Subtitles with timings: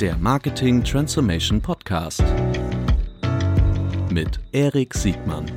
[0.00, 2.22] der Marketing Transformation Podcast
[4.10, 5.50] mit Erik Siegmann.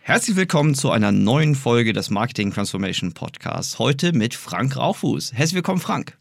[0.00, 3.78] Herzlich willkommen zu einer neuen Folge des Marketing Transformation Podcasts.
[3.78, 5.32] Heute mit Frank Rauchfuß.
[5.32, 6.16] Herzlich willkommen, Frank.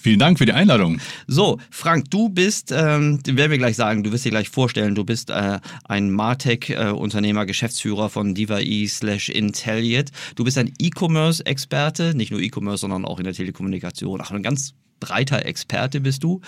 [0.00, 1.00] Vielen Dank für die Einladung.
[1.26, 5.04] So, Frank, du bist, ähm, werden wir gleich sagen, du wirst dir gleich vorstellen, du
[5.04, 10.12] bist äh, ein Martech-Unternehmer, Geschäftsführer von DivaE slash Intelliate.
[10.36, 14.20] Du bist ein E-Commerce-Experte, nicht nur E-Commerce, sondern auch in der Telekommunikation.
[14.22, 16.42] Ach, ein ganz breiter Experte bist du.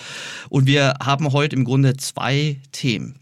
[0.49, 3.20] Und wir haben heute im Grunde zwei Themen.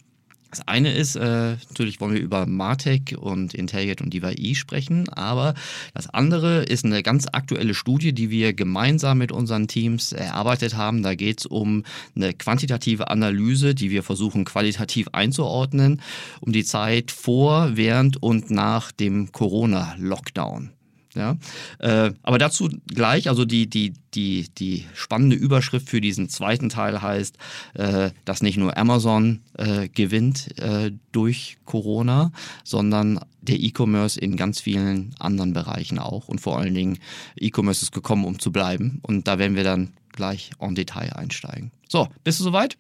[0.50, 5.54] Das eine ist, äh, natürlich wollen wir über Martech und Intelligent und DivaI sprechen, aber
[5.94, 11.04] das andere ist eine ganz aktuelle Studie, die wir gemeinsam mit unseren Teams erarbeitet haben.
[11.04, 11.84] Da geht es um
[12.16, 16.02] eine quantitative Analyse, die wir versuchen qualitativ einzuordnen,
[16.42, 20.72] um die Zeit vor, während und nach dem Corona-Lockdown.
[21.16, 21.38] Ja,
[21.80, 27.02] äh, aber dazu gleich, also die, die, die, die spannende Überschrift für diesen zweiten Teil
[27.02, 27.36] heißt,
[27.74, 32.32] äh, dass nicht nur Amazon äh, gewinnt äh, durch Corona,
[32.64, 36.28] sondern der E-Commerce in ganz vielen anderen Bereichen auch.
[36.28, 37.00] Und vor allen Dingen,
[37.36, 39.00] E-Commerce ist gekommen, um zu bleiben.
[39.02, 41.72] Und da werden wir dann gleich en Detail einsteigen.
[41.88, 42.78] So, bist du soweit?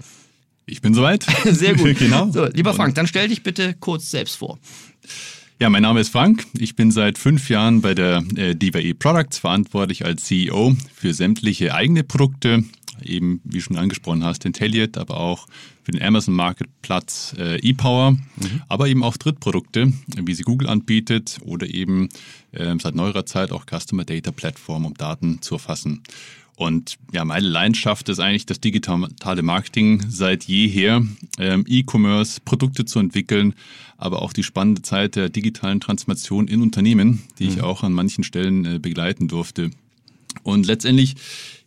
[0.67, 1.23] Ich bin soweit.
[1.45, 1.97] Sehr gut.
[2.00, 2.30] genau.
[2.31, 4.59] So, lieber Frank, dann stell dich bitte kurz selbst vor.
[5.61, 6.45] Ja, mein Name ist Frank.
[6.57, 11.73] Ich bin seit fünf Jahren bei der äh, DivaE Products verantwortlich als CEO für sämtliche
[11.73, 12.63] eigene Produkte,
[13.03, 15.47] eben wie schon angesprochen hast, Intelliate, aber auch
[15.83, 18.61] für den Amazon Marketplatz äh, ePower, mhm.
[18.69, 22.07] aber eben auch Drittprodukte, wie sie Google anbietet oder eben
[22.53, 26.03] äh, seit neuerer Zeit auch Customer Data Platform, um Daten zu erfassen.
[26.59, 31.01] Und ja, meine Leidenschaft ist eigentlich das digitale Marketing seit jeher,
[31.38, 33.53] ähm, E-Commerce, Produkte zu entwickeln,
[33.95, 37.50] aber auch die spannende Zeit der digitalen Transformation in Unternehmen, die mhm.
[37.50, 39.72] ich auch an manchen Stellen äh, begleiten durfte.
[40.44, 41.16] Und letztendlich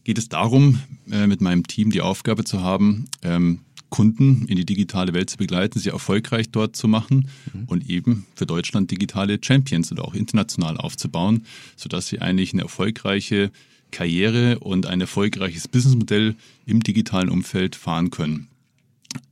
[0.04, 0.80] geht es darum,
[1.10, 5.38] äh, mit meinem Team die Aufgabe zu haben, ähm, Kunden in die digitale Welt zu
[5.38, 7.64] begleiten, sie erfolgreich dort zu machen mhm.
[7.64, 11.46] und eben für Deutschland digitale Champions oder auch international aufzubauen,
[11.76, 13.50] sodass sie eigentlich eine erfolgreiche
[13.92, 16.34] Karriere und ein erfolgreiches Businessmodell
[16.66, 18.48] im digitalen Umfeld fahren können.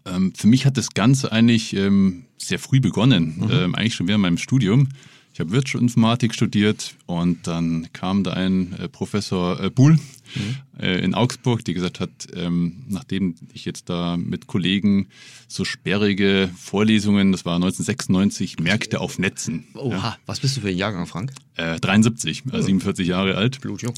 [0.04, 3.50] Ähm, für mich hat das Ganze eigentlich ähm, sehr früh begonnen, mhm.
[3.50, 4.88] ähm, eigentlich schon während meinem Studium.
[5.32, 9.98] Ich habe Wirtschaftsinformatik studiert und dann kam da ein äh, Professor äh, Buhl
[10.34, 10.80] mhm.
[10.80, 15.08] äh, in Augsburg, die gesagt hat, ähm, nachdem ich jetzt da mit Kollegen
[15.48, 19.64] so sperrige Vorlesungen, das war 1996, Märkte auf Netzen.
[19.74, 20.16] Oha, ja.
[20.26, 21.32] was bist du für ein Jahrgang, Frank?
[21.80, 23.60] 73, also 47 Jahre alt.
[23.60, 23.94] Blutjung.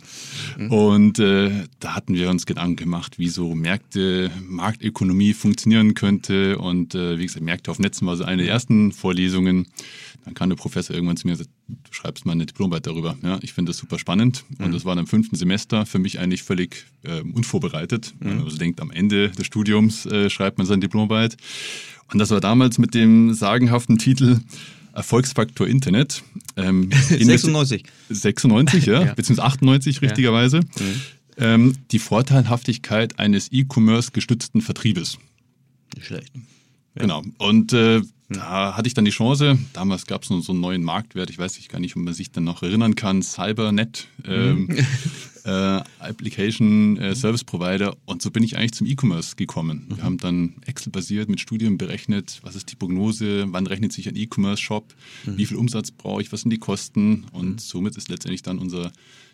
[0.59, 0.70] Mhm.
[0.70, 1.50] Und äh,
[1.81, 6.59] da hatten wir uns Gedanken gemacht, wie so Märkte, Marktökonomie funktionieren könnte.
[6.59, 9.69] Und äh, wie gesagt, Märkte auf Netzen war so eine der ersten Vorlesungen.
[10.25, 13.16] Dann kam der Professor irgendwann zu mir und sagte, du schreibst mal eine Diplomarbeit darüber.
[13.22, 14.44] Ja, ich finde das super spannend.
[14.59, 14.66] Mhm.
[14.66, 18.15] Und das war dann im fünften Semester für mich eigentlich völlig äh, unvorbereitet.
[18.21, 18.28] Mhm.
[18.28, 21.37] Man also denkt, am Ende des Studiums äh, schreibt man seine Diplomarbeit.
[22.12, 24.41] Und das war damals mit dem sagenhaften Titel
[24.93, 26.22] Erfolgsfaktor Internet.
[26.56, 27.84] Ähm, 96.
[28.11, 29.15] 96, ja, ja.
[29.15, 30.59] beziehungsweise 98 richtigerweise.
[30.59, 30.84] Ja.
[30.84, 31.00] Mhm.
[31.38, 35.19] Ähm, die Vorteilhaftigkeit eines E-Commerce gestützten Vertriebes.
[35.97, 36.32] Nicht schlecht.
[36.94, 37.03] Ja.
[37.03, 37.22] Genau.
[37.38, 40.82] Und äh, da hatte ich dann die Chance, damals gab es noch so einen neuen
[40.82, 44.66] Marktwert, ich weiß nicht gar nicht, ob man sich dann noch erinnern kann, Cybernet, ähm,
[44.66, 44.87] mhm.
[45.44, 47.97] äh, Application äh, Service Provider.
[48.04, 49.86] Und so bin ich eigentlich zum E-Commerce gekommen.
[49.88, 49.97] Mhm.
[49.97, 54.16] Wir haben dann Excel-basiert mit Studien berechnet, was ist die Prognose, wann rechnet sich ein
[54.16, 54.94] E-Commerce-Shop,
[55.25, 55.38] mhm.
[55.38, 57.26] wie viel Umsatz brauche ich, was sind die Kosten.
[57.32, 57.58] Und mhm.
[57.58, 58.92] somit ist letztendlich dann unser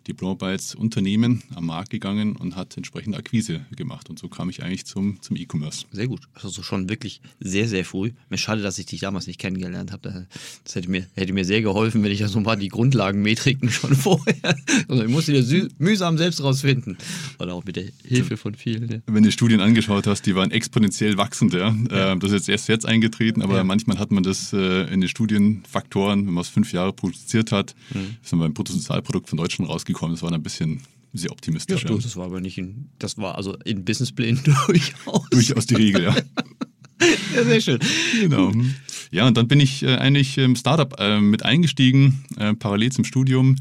[0.08, 4.08] Diplomarbeit Unternehmen am Markt gegangen und hat entsprechende Akquise gemacht.
[4.08, 5.84] Und so kam ich eigentlich zum, zum E-Commerce.
[5.92, 6.22] Sehr gut.
[6.34, 8.12] Also schon wirklich sehr, sehr früh.
[8.30, 10.26] Mir schade, dass ich dich damals nicht kennengelernt habe.
[10.64, 13.70] Das hätte mir, hätte mir sehr geholfen, wenn ich ja so ein paar die Grundlagenmetriken
[13.70, 14.56] schon vorher.
[14.88, 16.96] Also ich musste die mühsam selbst rausfinden.
[17.38, 18.90] Oder auch mit der Hilfe von vielen.
[18.90, 18.98] Ja.
[19.06, 21.52] Wenn du Studien angeschaut hast, die waren exponentiell wachsend.
[21.52, 21.76] Ja.
[21.90, 22.14] ja.
[22.14, 23.64] Das ist jetzt erst jetzt eingetreten, aber ja.
[23.64, 27.74] manchmal hat man das äh, in den Studienfaktoren, wenn man es fünf Jahre produziert hat,
[27.92, 28.16] mhm.
[28.22, 30.14] ist man beim Bruttosozialprodukt von Deutschland rausgekommen gekommen.
[30.14, 30.80] Das war ein bisschen
[31.12, 31.82] sehr optimistisch.
[31.82, 31.96] Ja, ja.
[31.96, 35.28] das war aber nicht in, das war also in Businessplänen durchaus.
[35.30, 36.16] Durchaus die Regel, ja.
[37.34, 37.78] ja, sehr schön.
[38.20, 38.52] Genau.
[38.52, 38.64] Gut.
[39.10, 43.04] Ja, und dann bin ich äh, eigentlich im Startup äh, mit eingestiegen, äh, parallel zum
[43.04, 43.56] Studium.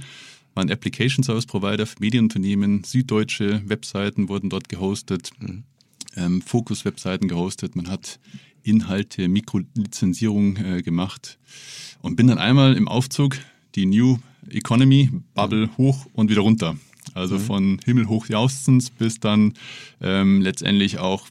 [0.57, 5.65] War ein Application Service Provider für Medienunternehmen, süddeutsche Webseiten wurden dort gehostet, mhm.
[6.15, 7.75] ähm, Fokus-Webseiten gehostet.
[7.75, 8.19] Man hat
[8.63, 11.37] Inhalte, Mikrolizenzierung äh, gemacht
[12.01, 13.37] und bin dann einmal im Aufzug
[13.75, 14.17] die New
[14.49, 16.75] Economy, Bubble hoch und wieder runter.
[17.13, 19.53] Also von himmelhoch jauchzens bis dann
[20.01, 21.27] ähm, letztendlich auch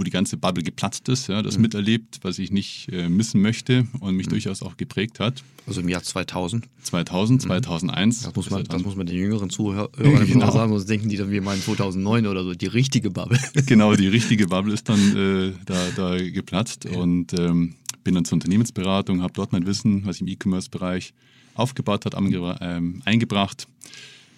[0.00, 1.62] wo die ganze Bubble geplatzt ist, ja, das mhm.
[1.62, 4.30] miterlebt, was ich nicht äh, missen möchte und mich mhm.
[4.30, 5.44] durchaus auch geprägt hat.
[5.66, 6.66] Also im Jahr 2000?
[6.82, 8.22] 2000, 2001.
[8.22, 9.90] Das muss man, das muss man den jüngeren Zuhörern
[10.26, 10.50] genau.
[10.50, 13.38] sagen, sonst denken die dann, wir meinen 2009 oder so, die richtige Bubble.
[13.66, 16.98] genau, die richtige Bubble ist dann äh, da, da geplatzt ja.
[16.98, 21.12] und ähm, bin dann zur Unternehmensberatung, habe dort mein Wissen, was ich im E-Commerce-Bereich
[21.54, 23.66] aufgebaut hat, ähm, eingebracht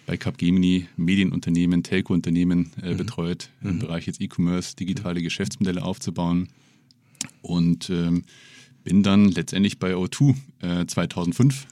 [0.06, 2.96] bei Capgemini Medienunternehmen, Telco-Unternehmen äh, mhm.
[2.96, 3.70] betreut, mhm.
[3.70, 6.48] im Bereich jetzt E-Commerce, digitale Geschäftsmodelle aufzubauen.
[7.40, 8.24] Und ähm,
[8.84, 11.66] bin dann letztendlich bei O2 äh, 2005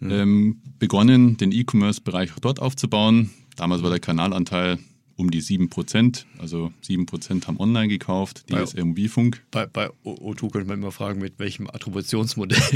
[0.00, 0.10] mhm.
[0.10, 3.30] ähm, begonnen, den E-Commerce-Bereich dort aufzubauen.
[3.56, 4.78] Damals war der Kanalanteil
[5.16, 6.24] um die 7%.
[6.38, 9.42] Also 7% haben online gekauft, DSL Mobilfunk.
[9.50, 12.58] Bei, bei O2 könnte man immer fragen, mit welchem Attributionsmodell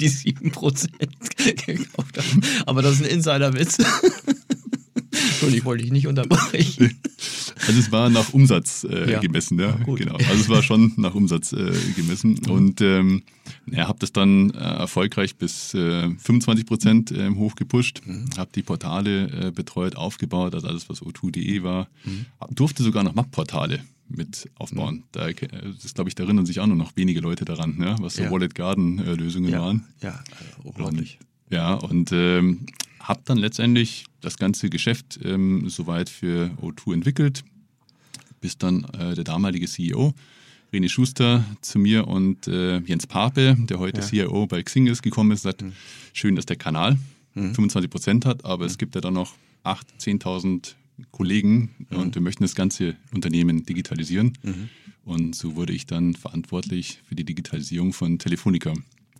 [0.00, 0.88] die 7%
[1.66, 2.42] gekauft haben.
[2.66, 3.78] Aber das ist ein Insiderwitz.
[5.10, 6.98] Entschuldigung, wollte ich nicht unterbrechen.
[7.66, 9.20] Also es war nach Umsatz äh, ja.
[9.20, 9.72] gemessen, ja.
[9.72, 10.16] Genau.
[10.16, 12.40] Also es war schon nach Umsatz äh, gemessen.
[12.44, 12.50] Mhm.
[12.50, 13.22] Und ähm,
[13.66, 18.26] ja, habe das dann äh, erfolgreich bis äh, 25 Prozent äh, hochgepusht, mhm.
[18.36, 21.88] habe die Portale äh, betreut, aufgebaut, also alles, was o2.de war.
[22.04, 22.26] Mhm.
[22.50, 24.96] Durfte sogar noch Map-Portale mit aufbauen.
[24.96, 25.04] Mhm.
[25.12, 28.14] Da, das glaube ich, da erinnern sich auch nur noch wenige Leute daran, ja, was
[28.16, 28.30] so ja.
[28.30, 29.60] Wallet Garden äh, Lösungen ja.
[29.60, 29.84] waren.
[30.02, 30.22] Ja,
[30.64, 31.18] unglaublich.
[31.20, 32.66] Und, ja, und ähm,
[33.00, 37.44] habe dann letztendlich das ganze Geschäft ähm, soweit für O2 entwickelt,
[38.40, 40.14] bis dann äh, der damalige CEO
[40.72, 44.06] René Schuster zu mir und äh, Jens Pape, der heute ja.
[44.06, 45.72] CIO bei Xing ist, gekommen ist, sagt, mhm.
[46.12, 46.98] schön, dass der Kanal
[47.34, 47.54] mhm.
[47.54, 48.70] 25 Prozent hat, aber mhm.
[48.70, 49.34] es gibt ja dann noch
[49.64, 50.74] 8.000, 10.000
[51.10, 51.98] Kollegen mhm.
[51.98, 54.32] und wir möchten das ganze Unternehmen digitalisieren.
[54.42, 54.68] Mhm.
[55.04, 58.74] Und so wurde ich dann verantwortlich für die Digitalisierung von Telefonica.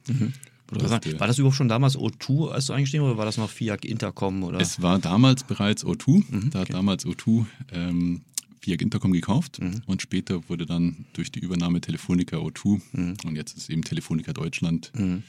[0.07, 0.35] Mhm.
[0.71, 3.87] Das, war das überhaupt schon damals O2, als du eingestiegen oder war das noch FIAC
[3.87, 4.43] Intercom?
[4.43, 4.61] Oder?
[4.61, 6.25] Es war damals bereits O2.
[6.29, 8.21] Mhm, da hat damals O2 ähm,
[8.61, 9.81] FIAC Intercom gekauft mhm.
[9.87, 13.15] und später wurde dann durch die Übernahme Telefonica O2 mhm.
[13.25, 15.23] und jetzt ist eben Telefonica Deutschland, mhm.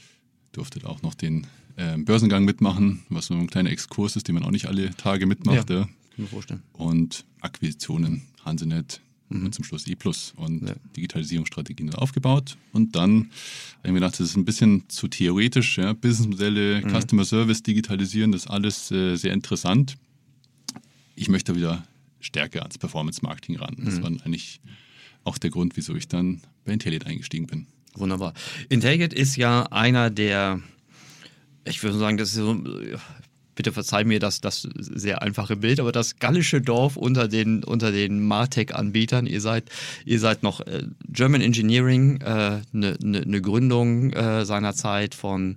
[0.52, 1.46] durfte auch noch den
[1.76, 5.24] äh, Börsengang mitmachen, was so ein kleiner Exkurs ist, den man auch nicht alle Tage
[5.24, 5.70] mitmacht.
[5.70, 5.88] Ja, ja.
[6.10, 6.62] Kann mir vorstellen.
[6.72, 9.46] Und Akquisitionen, Hansenet, mhm.
[9.46, 10.74] und zum Schluss E Plus und ja.
[10.96, 12.56] Digitalisierungsstrategien aufgebaut.
[12.72, 13.30] Und dann
[13.78, 15.78] habe ich mir gedacht, das ist ein bisschen zu theoretisch.
[15.78, 15.92] Ja?
[15.92, 16.90] Businessmodelle, mhm.
[16.90, 19.96] Customer Service digitalisieren, das ist alles äh, sehr interessant.
[21.14, 21.86] Ich möchte wieder
[22.20, 23.76] stärker ans Performance Marketing ran.
[23.78, 24.02] Das mhm.
[24.02, 24.60] war eigentlich
[25.24, 27.66] auch der Grund, wieso ich dann bei Intelligent eingestiegen bin.
[27.94, 28.34] Wunderbar.
[28.68, 30.60] Intelligent ist ja einer der,
[31.64, 32.62] ich würde sagen, das ist so,
[33.60, 37.92] bitte verzeih mir das, das sehr einfache Bild, aber das gallische Dorf unter den, unter
[37.92, 39.26] den Martech-Anbietern.
[39.26, 39.64] Ihr seid,
[40.06, 45.56] ihr seid noch äh, German Engineering, eine äh, ne, ne, ne Gründung äh, seinerzeit von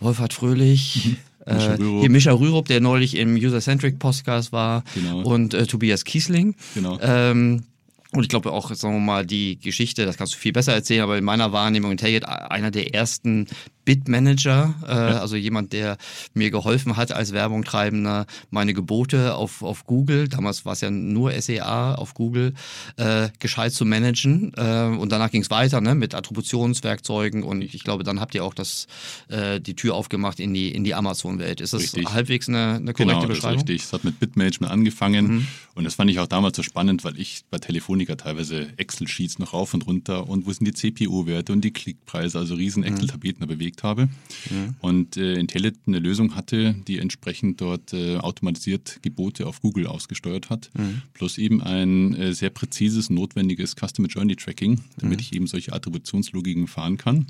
[0.00, 1.16] Wolfhard Fröhlich.
[1.46, 1.54] Mhm.
[1.54, 5.22] Mischa äh, hier Mischa Rürup, der neulich im User-Centric Podcast war genau.
[5.22, 6.56] und äh, Tobias Kiesling.
[6.74, 6.98] Genau.
[7.00, 7.62] Ähm,
[8.10, 11.02] und ich glaube auch, sagen wir mal, die Geschichte, das kannst du viel besser erzählen,
[11.02, 13.46] aber in meiner Wahrnehmung, Intelligent, einer der ersten
[13.88, 15.96] Bitmanager, äh, also jemand, der
[16.34, 21.32] mir geholfen hat als Werbungtreibender, meine Gebote auf, auf Google, damals war es ja nur
[21.40, 22.52] SEA auf Google,
[22.98, 24.52] äh, gescheit zu managen.
[24.58, 28.44] Äh, und danach ging es weiter ne, mit Attributionswerkzeugen und ich glaube, dann habt ihr
[28.44, 28.88] auch das,
[29.28, 31.62] äh, die Tür aufgemacht in die, in die Amazon-Welt.
[31.62, 32.10] Ist das richtig.
[32.12, 33.60] halbwegs eine, eine korrekte genau, Beschreibung?
[33.60, 33.84] Richtig.
[33.84, 35.46] Es hat mit Bitmanagement angefangen mhm.
[35.76, 39.54] und das fand ich auch damals so spannend, weil ich bei Telefonica teilweise Excel-Sheets noch
[39.54, 42.88] rauf und runter und wo sind die CPU-Werte und die Klickpreise, also riesen mhm.
[42.88, 43.48] Excel-Tabeten mhm.
[43.48, 44.08] bewegt habe.
[44.50, 44.74] Mhm.
[44.80, 50.50] Und äh, Intellit eine Lösung hatte, die entsprechend dort äh, automatisiert Gebote auf Google ausgesteuert
[50.50, 51.02] hat, mhm.
[51.14, 55.22] plus eben ein äh, sehr präzises, notwendiges Customer Journey Tracking, damit mhm.
[55.22, 57.26] ich eben solche Attributionslogiken fahren kann.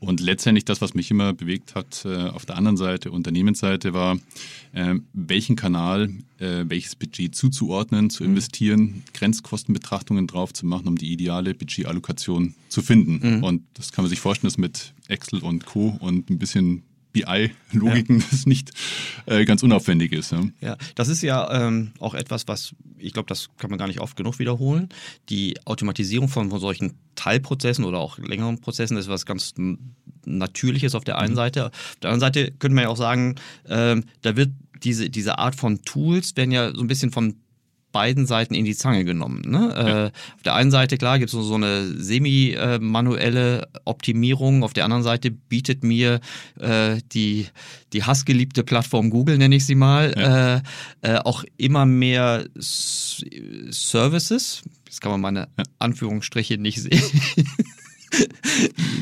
[0.00, 4.18] Und letztendlich das, was mich immer bewegt hat äh, auf der anderen Seite, Unternehmensseite, war,
[4.72, 8.30] äh, welchen Kanal, äh, welches Budget zuzuordnen, zu mhm.
[8.30, 13.36] investieren, Grenzkostenbetrachtungen drauf zu machen, um die ideale Budgetallokation zu finden.
[13.36, 13.44] Mhm.
[13.44, 15.98] Und das kann man sich vorstellen, dass mit Excel und Co.
[16.00, 18.24] und ein bisschen BI-Logiken, ja.
[18.30, 18.70] das nicht
[19.26, 20.32] äh, ganz unaufwendig ist.
[20.32, 23.88] Ja, ja das ist ja ähm, auch etwas, was ich glaube, das kann man gar
[23.88, 24.88] nicht oft genug wiederholen.
[25.28, 29.54] Die Automatisierung von, von solchen Teilprozessen oder auch längeren Prozessen ist was ganz
[30.24, 31.36] Natürliches auf der einen mhm.
[31.36, 31.66] Seite.
[31.66, 33.36] Auf der anderen Seite könnte man ja auch sagen,
[33.68, 34.50] ähm, da wird
[34.82, 37.36] diese, diese Art von Tools werden ja so ein bisschen von
[37.92, 39.42] beiden Seiten in die Zange genommen.
[39.46, 39.72] Ne?
[39.74, 40.06] Ja.
[40.06, 44.62] Äh, auf der einen Seite, klar, gibt es so eine semi-manuelle Optimierung.
[44.62, 46.20] Auf der anderen Seite bietet mir
[46.58, 47.46] äh, die,
[47.92, 50.56] die hassgeliebte Plattform Google, nenne ich sie mal, ja.
[50.56, 50.62] äh,
[51.02, 53.24] äh auch immer mehr S
[53.70, 54.62] Services.
[54.86, 55.48] Jetzt kann man meine.
[55.78, 57.02] Anführungsstriche nicht sehen.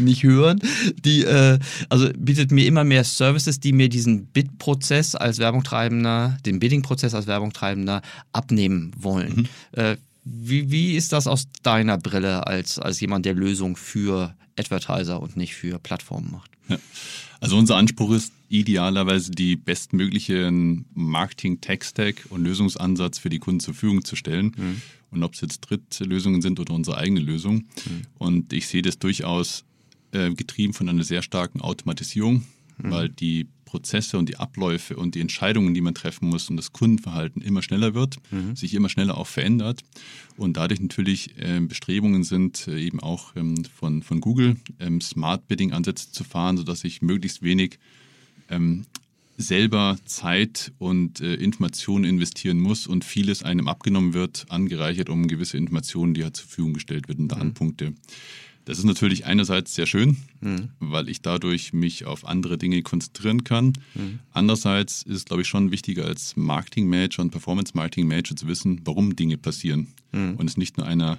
[0.01, 0.61] nicht hören.
[1.05, 6.59] Die, äh, also bietet mir immer mehr Services, die mir diesen Bid-Prozess als Werbungtreibender, den
[6.59, 9.49] Bidding-Prozess als Werbungtreibender abnehmen wollen.
[9.73, 9.81] Mhm.
[9.81, 15.21] Äh, wie, wie ist das aus deiner Brille als, als jemand, der Lösung für Advertiser
[15.21, 16.51] und nicht für Plattformen macht?
[16.69, 16.77] Ja.
[17.41, 24.05] Also unser Anspruch ist idealerweise die bestmöglichen Marketing-Tech-Stack und Lösungsansatz für die Kunden zur Verfügung
[24.05, 24.53] zu stellen.
[24.57, 24.83] Mhm.
[25.11, 27.57] Und ob es jetzt Drittlösungen sind oder unsere eigene Lösung.
[27.57, 28.03] Mhm.
[28.19, 29.65] Und ich sehe das durchaus
[30.13, 32.45] äh, getrieben von einer sehr starken Automatisierung,
[32.79, 32.91] mhm.
[32.91, 36.73] weil die Prozesse und die Abläufe und die Entscheidungen, die man treffen muss und das
[36.73, 38.57] Kundenverhalten immer schneller wird, mhm.
[38.57, 39.83] sich immer schneller auch verändert
[40.39, 45.47] und dadurch natürlich äh, Bestrebungen sind, äh, eben auch ähm, von, von Google ähm, Smart
[45.49, 47.79] Bidding Ansätze zu fahren, sodass ich möglichst wenig
[48.49, 48.87] ähm,
[49.37, 55.59] selber Zeit und äh, Informationen investieren muss und vieles einem abgenommen wird, angereichert um gewisse
[55.59, 57.29] Informationen, die ja zur Verfügung gestellt werden, mhm.
[57.29, 57.93] Datenpunkte.
[58.69, 60.69] Das ist natürlich einerseits sehr schön, mhm.
[60.79, 63.73] weil ich dadurch mich auf andere Dinge konzentrieren kann.
[63.95, 64.19] Mhm.
[64.31, 69.39] Andererseits ist es, glaube ich, schon wichtiger als Marketing-Manager und Performance-Marketing-Manager zu wissen, warum Dinge
[69.39, 70.35] passieren mhm.
[70.35, 71.17] und es nicht nur einer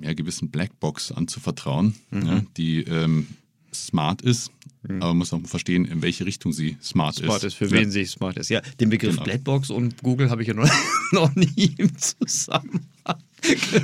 [0.00, 2.26] ja, gewissen Blackbox anzuvertrauen, mhm.
[2.26, 3.26] ja, die ähm,
[3.72, 4.50] smart ist,
[4.82, 4.96] mhm.
[5.02, 7.24] aber man muss auch verstehen, in welche Richtung sie smart, smart ist.
[7.24, 7.72] Smart ist, für ja.
[7.72, 8.50] wen sie smart ist.
[8.50, 9.24] Ja, den Begriff genau.
[9.24, 10.68] Blackbox und Google habe ich ja noch,
[11.12, 13.22] noch nie im Zusammenhang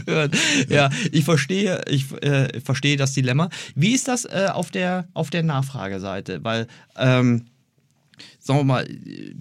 [0.05, 0.37] gehört.
[0.69, 3.49] Ja, ich verstehe, ich äh, verstehe das Dilemma.
[3.75, 6.45] Wie ist das äh, auf der auf der Nachfrageseite?
[6.45, 6.66] Weil
[6.97, 7.47] ähm,
[8.47, 8.88] sagen wir mal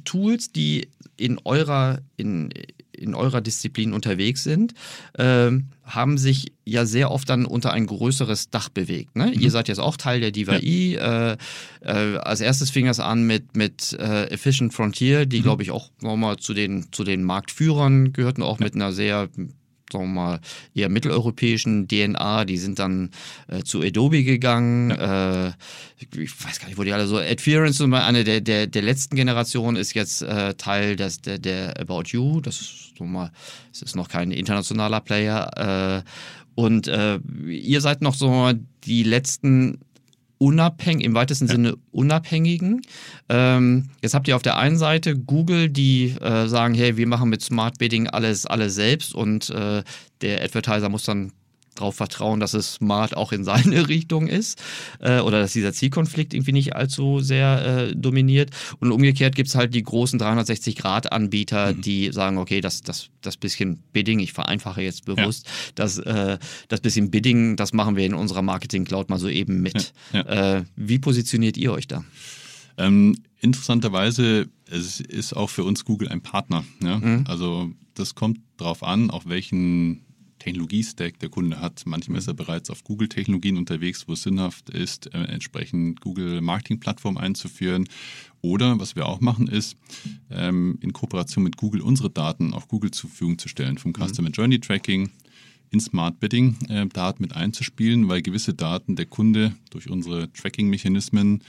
[0.04, 2.50] Tools, die in eurer in
[2.98, 4.74] in eurer Disziplin unterwegs sind,
[5.18, 9.16] ähm, haben sich ja sehr oft dann unter ein größeres Dach bewegt.
[9.16, 9.28] Ne?
[9.28, 9.42] Mhm.
[9.42, 10.94] Ihr seid jetzt auch Teil der DIVI.
[10.94, 11.34] Ja.
[11.34, 11.38] Äh,
[11.82, 15.44] äh, als erstes fing es an mit, mit äh, Efficient Frontier, die, mhm.
[15.44, 18.66] glaube ich, auch nochmal zu den, zu den Marktführern gehörten, auch ja.
[18.66, 19.30] mit einer sehr
[19.92, 20.40] sagen wir mal,
[20.74, 23.12] eher mitteleuropäischen DNA, die sind dann
[23.48, 24.90] äh, zu Adobe gegangen.
[24.90, 25.48] Ja.
[25.48, 25.54] Äh,
[26.18, 27.18] ich weiß gar nicht, wo die alle so.
[27.18, 32.04] Adference, eine der, der, der letzten Generation, ist jetzt äh, Teil des, der, der About
[32.08, 32.42] You.
[32.42, 33.32] Das ist, so mal,
[33.72, 36.04] das ist noch kein internationaler Player.
[36.04, 36.10] Äh,
[36.56, 38.52] und äh, ihr seid noch so
[38.86, 39.80] die letzten
[40.46, 41.54] unabhängig, im weitesten ja.
[41.54, 42.82] Sinne unabhängigen.
[43.30, 47.30] Ähm, jetzt habt ihr auf der einen Seite Google, die äh, sagen, hey, wir machen
[47.30, 49.84] mit Smart Bidding alles, alles selbst und äh,
[50.22, 51.32] der Advertiser muss dann
[51.76, 54.62] darauf vertrauen, dass es smart auch in seine Richtung ist
[55.00, 58.52] äh, oder dass dieser Zielkonflikt irgendwie nicht allzu sehr äh, dominiert.
[58.80, 61.82] Und umgekehrt gibt es halt die großen 360-Grad-Anbieter, mhm.
[61.82, 65.52] die sagen, okay, das, das, das bisschen Bidding, ich vereinfache jetzt bewusst, ja.
[65.76, 69.94] das, äh, das bisschen Bidding, das machen wir in unserer Marketing-Cloud mal so eben mit.
[70.14, 70.58] Ja, ja.
[70.58, 72.04] Äh, wie positioniert ihr euch da?
[72.78, 76.64] Ähm, interessanterweise es ist auch für uns Google ein Partner.
[76.82, 76.98] Ja?
[76.98, 77.26] Mhm.
[77.28, 80.05] Also das kommt darauf an, auf welchen
[80.46, 81.84] Technologie-Stack der Kunde hat.
[81.86, 87.88] Manchmal ist er bereits auf Google-Technologien unterwegs, wo es sinnhaft ist, äh, entsprechend Google-Marketing-Plattform einzuführen.
[88.42, 89.76] Oder was wir auch machen, ist,
[90.30, 94.06] ähm, in Kooperation mit Google unsere Daten auf Google zur Verfügung zu stellen, vom mhm.
[94.06, 95.10] Customer Journey Tracking
[95.72, 101.42] in Smart Bidding äh, Daten mit einzuspielen, weil gewisse Daten der Kunde durch unsere Tracking-Mechanismen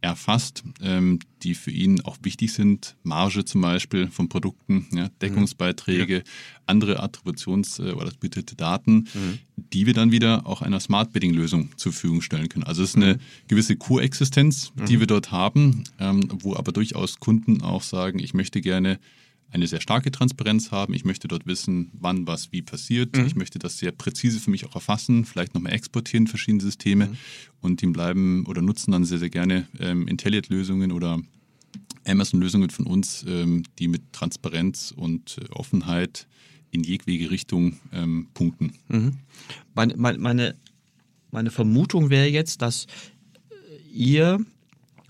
[0.00, 2.96] erfasst, ähm, die für ihn auch wichtig sind.
[3.02, 6.22] Marge zum Beispiel von Produkten, ja, Deckungsbeiträge, ja.
[6.66, 9.38] andere Attributions- äh, oder attributierte Daten, mhm.
[9.56, 12.64] die wir dann wieder auch einer Smart Bidding-Lösung zur Verfügung stellen können.
[12.64, 13.18] Also es ist eine mhm.
[13.48, 15.00] gewisse Koexistenz, die mhm.
[15.00, 18.98] wir dort haben, ähm, wo aber durchaus Kunden auch sagen, ich möchte gerne
[19.50, 20.94] eine sehr starke Transparenz haben.
[20.94, 23.16] Ich möchte dort wissen, wann was wie passiert.
[23.16, 23.26] Mhm.
[23.26, 27.06] Ich möchte das sehr präzise für mich auch erfassen, vielleicht nochmal exportieren, verschiedene Systeme.
[27.06, 27.16] Mhm.
[27.60, 31.20] Und die bleiben oder nutzen dann sehr, sehr gerne ähm, Intelligent-Lösungen oder
[32.06, 36.26] Amazon-Lösungen von uns, ähm, die mit Transparenz und äh, Offenheit
[36.70, 38.74] in jegliche Richtung ähm, punkten.
[38.88, 39.14] Mhm.
[39.74, 40.54] Meine, meine,
[41.30, 42.86] meine Vermutung wäre jetzt, dass
[43.92, 44.38] ihr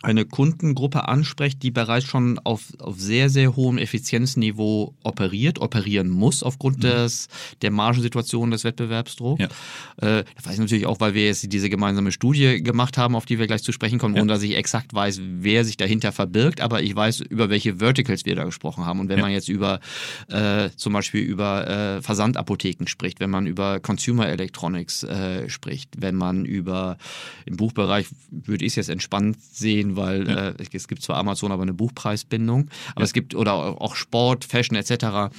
[0.03, 6.45] eine Kundengruppe ansprecht, die bereits schon auf, auf sehr, sehr hohem Effizienzniveau operiert, operieren muss
[6.45, 6.83] aufgrund mhm.
[6.83, 7.29] des,
[7.63, 9.43] der Margensituation des Wettbewerbsdrucks.
[9.43, 10.19] Ja.
[10.19, 13.27] Äh, das weiß ich natürlich auch, weil wir jetzt diese gemeinsame Studie gemacht haben, auf
[13.27, 14.23] die wir gleich zu sprechen kommen, ja.
[14.23, 18.25] ohne dass ich exakt weiß, wer sich dahinter verbirgt, aber ich weiß, über welche Verticals
[18.25, 19.01] wir da gesprochen haben.
[19.01, 19.25] Und wenn ja.
[19.25, 19.81] man jetzt über
[20.29, 26.15] äh, zum Beispiel über äh, Versandapotheken spricht, wenn man über Consumer Electronics äh, spricht, wenn
[26.15, 26.99] man über
[27.47, 30.49] im Buchbereich würde ich es jetzt entspannt sehen, sehen, weil ja.
[30.49, 32.71] äh, es gibt zwar Amazon, aber eine Buchpreisbindung.
[32.93, 33.05] Aber ja.
[33.05, 35.33] es gibt oder auch Sport, Fashion etc.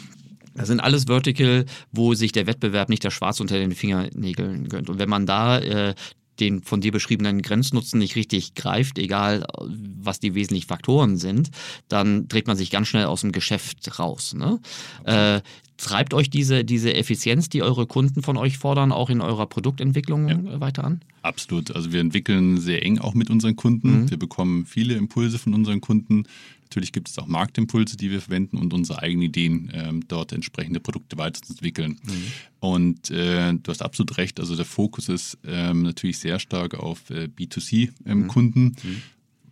[0.56, 4.90] Das sind alles Vertical, wo sich der Wettbewerb nicht der Schwarz unter den Fingernägeln gönnt.
[4.90, 5.96] Und wenn man da äh,
[6.40, 11.50] den von dir beschriebenen Grenznutzen nicht richtig greift, egal was die wesentlichen Faktoren sind,
[11.90, 14.34] dann dreht man sich ganz schnell aus dem Geschäft raus.
[14.34, 14.60] Ne?
[15.04, 15.42] Äh,
[15.80, 20.28] treibt euch diese, diese Effizienz, die eure Kunden von euch fordern, auch in eurer Produktentwicklung
[20.28, 20.60] ja.
[20.60, 21.02] weiter an?
[21.22, 21.76] Absolut.
[21.76, 24.02] Also wir entwickeln sehr eng auch mit unseren Kunden.
[24.02, 24.10] Mhm.
[24.10, 26.26] Wir bekommen viele Impulse von unseren Kunden.
[26.64, 30.80] Natürlich gibt es auch Marktimpulse, die wir verwenden und unsere eigenen Ideen, ähm, dort entsprechende
[30.80, 32.00] Produkte weiterzuentwickeln.
[32.04, 32.24] Mhm.
[32.60, 34.40] Und äh, du hast absolut recht.
[34.40, 38.76] Also der Fokus ist ähm, natürlich sehr stark auf äh, B2C-Kunden.
[38.84, 39.02] Ähm, mhm.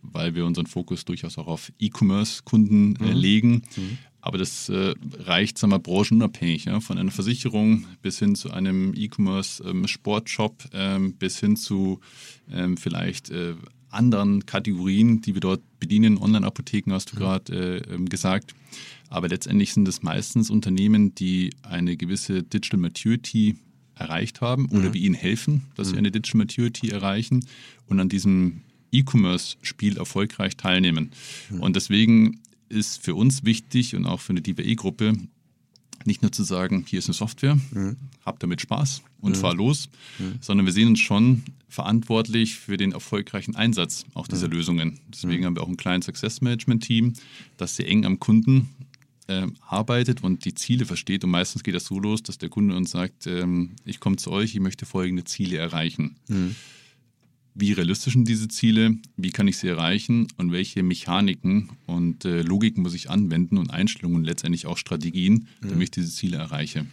[0.02, 3.12] weil wir unseren Fokus durchaus auch auf E-Commerce-Kunden äh, mhm.
[3.12, 3.62] legen.
[3.76, 3.98] Mhm.
[4.20, 6.64] Aber das äh, reicht, sagen wir, branchenunabhängig.
[6.64, 6.80] Ja?
[6.80, 12.00] Von einer Versicherung bis hin zu einem E-Commerce-Sportshop ähm, bis hin zu
[12.50, 13.54] ähm, vielleicht äh,
[13.90, 16.18] anderen Kategorien, die wir dort bedienen.
[16.18, 17.20] Online-Apotheken hast du mhm.
[17.20, 18.54] gerade äh, ähm, gesagt.
[19.08, 23.56] Aber letztendlich sind es meistens Unternehmen, die eine gewisse Digital Maturity
[23.94, 24.94] erreicht haben oder mhm.
[24.94, 25.92] wir ihnen helfen, dass mhm.
[25.92, 27.46] sie eine Digital Maturity erreichen
[27.86, 31.10] und an diesem E-Commerce-Spiel erfolgreich teilnehmen.
[31.50, 31.60] Mhm.
[31.60, 35.14] Und deswegen ist für uns wichtig und auch für eine DVE-Gruppe,
[36.04, 37.96] nicht nur zu sagen, hier ist eine Software, mhm.
[38.24, 39.40] hab damit Spaß und mhm.
[39.40, 40.36] fahr los, mhm.
[40.40, 44.54] sondern wir sehen uns schon verantwortlich für den erfolgreichen Einsatz auch dieser mhm.
[44.54, 45.00] Lösungen.
[45.08, 45.46] Deswegen mhm.
[45.46, 47.14] haben wir auch ein kleines Success Management Team,
[47.56, 48.70] das sehr eng am Kunden
[49.26, 51.24] äh, arbeitet und die Ziele versteht.
[51.24, 54.30] Und meistens geht das so los, dass der Kunde uns sagt, ähm, ich komme zu
[54.30, 56.16] euch, ich möchte folgende Ziele erreichen.
[57.60, 62.42] Wie realistisch sind diese Ziele, wie kann ich sie erreichen und welche Mechaniken und äh,
[62.42, 65.82] Logiken muss ich anwenden und Einstellungen und letztendlich auch Strategien, damit mhm.
[65.82, 66.86] ich diese Ziele erreiche.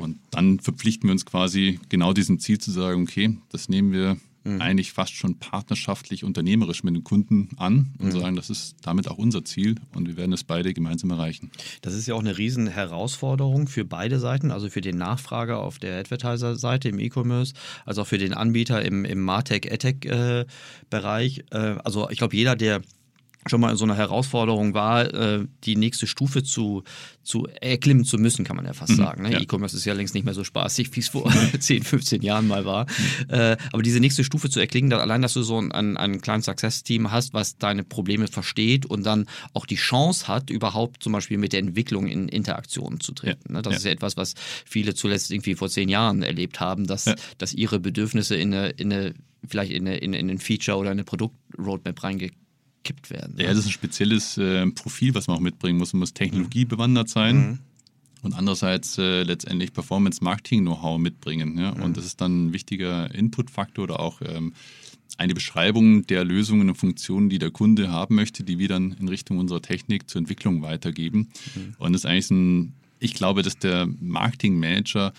[0.00, 4.16] Und dann verpflichten wir uns quasi genau diesem Ziel zu sagen, okay, das nehmen wir
[4.44, 4.60] mhm.
[4.60, 8.20] eigentlich fast schon partnerschaftlich, unternehmerisch mit den Kunden an und mhm.
[8.20, 11.50] sagen, das ist damit auch unser Ziel und wir werden es beide gemeinsam erreichen.
[11.80, 15.78] Das ist ja auch eine riesen Herausforderung für beide Seiten, also für den Nachfrager auf
[15.78, 21.44] der Advertiser-Seite im E-Commerce, als auch für den Anbieter im, im Martech-Adtech-Bereich.
[21.50, 22.82] Äh, äh, also ich glaube, jeder, der
[23.46, 26.84] schon mal so eine Herausforderung war, äh, die nächste Stufe zu,
[27.22, 29.22] zu erklimmen zu müssen, kann man ja fast mhm, sagen.
[29.22, 29.32] Ne?
[29.32, 29.40] Ja.
[29.40, 32.64] E-Commerce ist ja längst nicht mehr so spaßig, wie es vor 10, 15 Jahren mal
[32.64, 32.84] war.
[32.84, 33.34] Mhm.
[33.34, 37.10] Äh, aber diese nächste Stufe zu erklingen, allein, dass du so ein, ein kleines Success-Team
[37.10, 41.52] hast, was deine Probleme versteht und dann auch die Chance hat, überhaupt zum Beispiel mit
[41.52, 43.48] der Entwicklung in Interaktion zu treten.
[43.48, 43.54] Ja.
[43.54, 43.62] Ne?
[43.62, 43.76] Das ja.
[43.78, 44.34] ist ja etwas, was
[44.64, 47.06] viele zuletzt irgendwie vor zehn Jahren erlebt haben, dass,
[47.38, 49.14] dass ihre Bedürfnisse in eine, in eine
[49.48, 52.42] vielleicht in, eine, in, in ein Feature oder eine Produktroadmap reingekommen
[52.82, 53.36] gekippt werden.
[53.38, 55.92] Ja, das ist ein spezielles äh, Profil, was man auch mitbringen muss.
[55.92, 57.36] Man muss technologiebewandert sein.
[57.36, 57.58] Mhm.
[58.22, 61.58] Und andererseits äh, letztendlich Performance-Marketing-Know-how mitbringen.
[61.58, 61.74] Ja?
[61.74, 61.82] Mhm.
[61.82, 64.52] Und das ist dann ein wichtiger Input-Faktor oder auch ähm,
[65.18, 69.08] eine Beschreibung der Lösungen und Funktionen, die der Kunde haben möchte, die wir dann in
[69.08, 71.30] Richtung unserer Technik zur Entwicklung weitergeben.
[71.54, 71.74] Mhm.
[71.78, 75.12] Und das ist eigentlich ein, ich glaube, dass der Marketing-Manager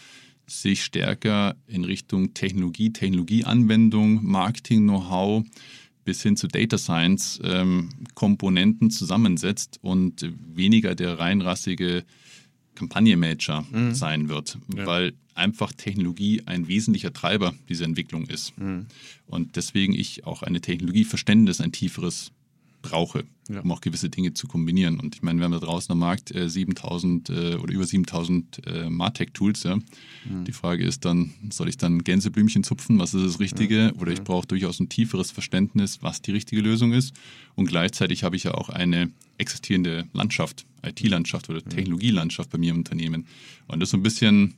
[0.47, 5.43] sich stärker in Richtung Technologie, Technologieanwendung, Marketing-Know-how
[6.03, 12.03] bis hin zu Data Science ähm, Komponenten zusammensetzt und weniger der reinrassige
[12.75, 13.93] Kampagnenmanager mhm.
[13.93, 14.85] sein wird, ja.
[14.85, 18.57] weil einfach Technologie ein wesentlicher Treiber dieser Entwicklung ist.
[18.57, 18.87] Mhm.
[19.27, 22.31] Und deswegen ich auch eine Technologieverständnis, ein tieferes
[22.83, 23.61] brauche, ja.
[23.61, 24.99] um auch gewisse Dinge zu kombinieren.
[24.99, 28.67] Und ich meine, wir haben da draußen am Markt äh, 7000 äh, oder über 7000
[28.67, 29.63] äh, Martech-Tools.
[29.63, 29.77] Ja.
[29.77, 30.43] Mhm.
[30.45, 33.77] Die Frage ist dann, soll ich dann Gänseblümchen zupfen, was ist das Richtige?
[33.77, 33.93] Ja.
[33.93, 37.15] Oder ich brauche durchaus ein tieferes Verständnis, was die richtige Lösung ist.
[37.55, 42.77] Und gleichzeitig habe ich ja auch eine existierende Landschaft, IT-Landschaft oder Technologielandschaft bei mir im
[42.77, 43.25] Unternehmen.
[43.67, 44.53] Und das ist so ein bisschen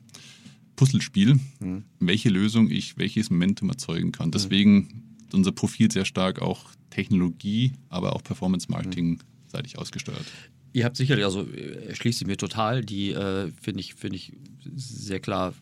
[0.76, 1.84] Puzzlespiel, mhm.
[2.00, 4.32] welche Lösung ich, welches Momentum erzeugen kann.
[4.32, 5.05] Deswegen
[5.36, 10.26] unser Profil sehr stark auch Technologie, aber auch Performance-Marketing seitig ausgesteuert.
[10.74, 11.48] Ihr habt sicherlich, also
[11.88, 14.34] erschließt sie mir total, die äh, finde ich, find ich
[14.76, 15.54] sehr klar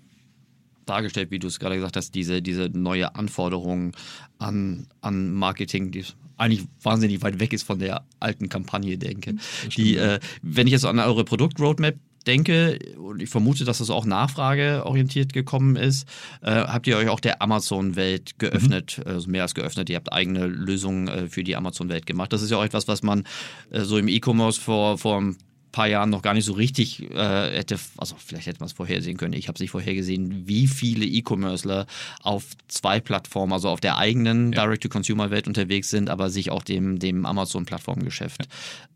[0.86, 3.95] dargestellt, wie du es gerade gesagt hast, diese, diese neue Anforderung
[4.39, 6.03] an, an Marketing, die
[6.38, 9.36] eigentlich wahnsinnig weit weg ist von der alten Kampagne, denke.
[9.77, 14.05] Die, äh, wenn ich jetzt an eure Produktroadmap denke, und ich vermute, dass das auch
[14.05, 16.07] nachfrageorientiert gekommen ist,
[16.41, 19.12] äh, habt ihr euch auch der Amazon-Welt geöffnet, mhm.
[19.12, 19.89] also mehr als geöffnet.
[19.89, 22.33] Ihr habt eigene Lösungen äh, für die Amazon-Welt gemacht.
[22.33, 23.25] Das ist ja auch etwas, was man
[23.71, 25.38] äh, so im E-Commerce vor, vor ein
[25.73, 29.17] paar Jahren noch gar nicht so richtig äh, hätte, also vielleicht hätte man es vorhersehen
[29.17, 29.33] können.
[29.33, 31.88] Ich habe es nicht vorhergesehen, wie viele E-Commercer
[32.21, 34.63] auf zwei Plattformen, also auf der eigenen ja.
[34.63, 38.47] Direct-to-Consumer-Welt unterwegs sind, aber sich auch dem, dem Amazon-Plattformgeschäft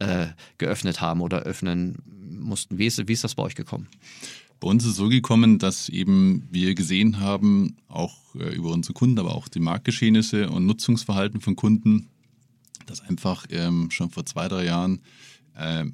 [0.02, 0.24] ja.
[0.24, 1.98] äh, geöffnet haben oder öffnen
[2.40, 2.78] mussten.
[2.78, 3.88] Wie ist, wie ist das bei euch gekommen?
[4.60, 8.94] Bei uns ist es so gekommen, dass eben wir gesehen haben, auch äh, über unsere
[8.94, 12.08] Kunden, aber auch die Marktgeschehnisse und Nutzungsverhalten von Kunden,
[12.88, 15.02] dass einfach ähm, schon vor zwei, drei Jahren
[15.56, 15.86] äh,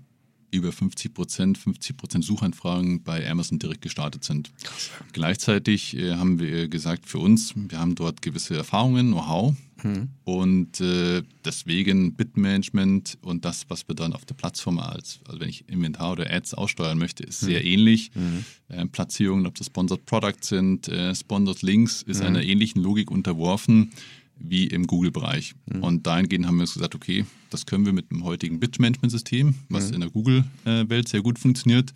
[0.51, 4.51] über 50 Prozent, 50 Prozent Suchanfragen bei Amazon direkt gestartet sind.
[4.63, 4.91] Krass.
[5.11, 10.09] Gleichzeitig äh, haben wir gesagt, für uns, wir haben dort gewisse Erfahrungen, Know-how mhm.
[10.23, 15.49] und äh, deswegen Bitmanagement und das, was wir dann auf der Plattform als, also wenn
[15.49, 17.47] ich Inventar oder Ads aussteuern möchte, ist mhm.
[17.47, 18.11] sehr ähnlich.
[18.15, 18.45] Mhm.
[18.69, 22.27] Äh, Platzierungen, ob das Sponsored Products sind, äh, Sponsored Links, ist mhm.
[22.27, 23.91] einer ähnlichen Logik unterworfen
[24.39, 25.53] wie im Google-Bereich.
[25.65, 25.83] Mhm.
[25.83, 29.91] Und dahingehend haben wir uns gesagt, okay, das können wir mit dem heutigen Bit-Management-System, was
[29.91, 31.93] in der Google-Welt sehr gut funktioniert.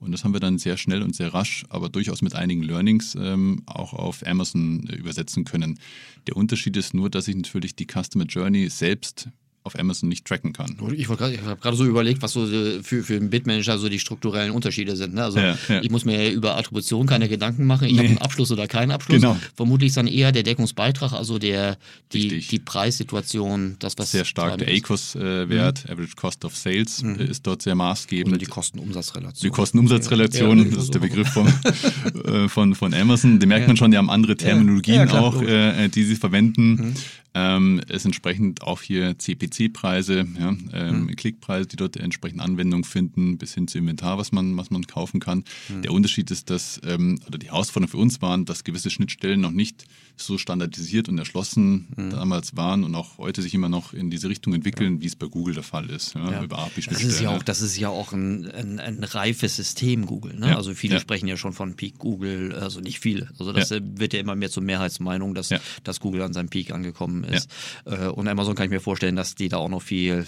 [0.00, 3.16] Und das haben wir dann sehr schnell und sehr rasch, aber durchaus mit einigen Learnings
[3.16, 5.78] ähm, auch auf Amazon äh, übersetzen können.
[6.26, 9.28] Der Unterschied ist nur, dass ich natürlich die Customer Journey selbst
[9.68, 10.76] auf Amazon nicht tracken kann.
[10.92, 14.50] Ich, ich habe gerade so überlegt, was so für, für einen Bitmanager so die strukturellen
[14.50, 15.14] Unterschiede sind.
[15.14, 15.22] Ne?
[15.22, 15.82] Also ja, ja.
[15.82, 17.86] ich muss mir über Attribution keine Gedanken machen.
[17.86, 17.98] Ich nee.
[17.98, 19.20] habe einen Abschluss oder keinen Abschluss.
[19.20, 19.36] Genau.
[19.54, 21.76] Vermutlich ist dann eher der Deckungsbeitrag, also der,
[22.12, 25.92] die, die Preissituation, das was sehr stark der ACOS-Wert, mhm.
[25.92, 27.16] Average Cost of Sales, mhm.
[27.16, 28.28] ist dort sehr maßgebend.
[28.28, 29.42] Oder die Kosten-Umsatz-Relation.
[29.42, 31.46] Die Kosten-Umsatz-Relation, ja, das ist der Begriff von,
[32.24, 33.38] äh, von, von Amazon.
[33.38, 36.70] Den merkt man schon, die haben andere Terminologien auch, äh, die sie verwenden.
[36.70, 36.94] Mhm.
[37.34, 41.16] Ähm, es entsprechend auch hier CPC-Preise, ja, ähm, mhm.
[41.16, 45.20] Klickpreise, die dort entsprechend Anwendung finden, bis hin zu Inventar, was man, was man kaufen
[45.20, 45.44] kann.
[45.68, 45.82] Mhm.
[45.82, 49.50] Der Unterschied ist, dass, ähm, oder die Herausforderung für uns waren, dass gewisse Schnittstellen noch
[49.50, 49.84] nicht
[50.22, 52.10] so standardisiert und erschlossen mhm.
[52.10, 55.02] damals waren und auch heute sich immer noch in diese Richtung entwickeln, ja.
[55.02, 56.14] wie es bei Google der Fall ist.
[56.14, 56.42] Ja, ja.
[56.42, 57.08] Über API-Schnittstellen.
[57.08, 60.38] Das ist ja auch, das ist ja auch ein, ein, ein reifes System, Google.
[60.38, 60.56] Ne?
[60.56, 63.28] Also viele sprechen ja schon von Peak Google, also nicht viele.
[63.38, 65.50] Also das wird ja immer mehr zur Mehrheitsmeinung, dass,
[65.84, 67.50] dass Google an seinem Peak angekommen ist.
[67.84, 70.26] Äh, und Amazon kann ich mir vorstellen, dass die da auch noch viel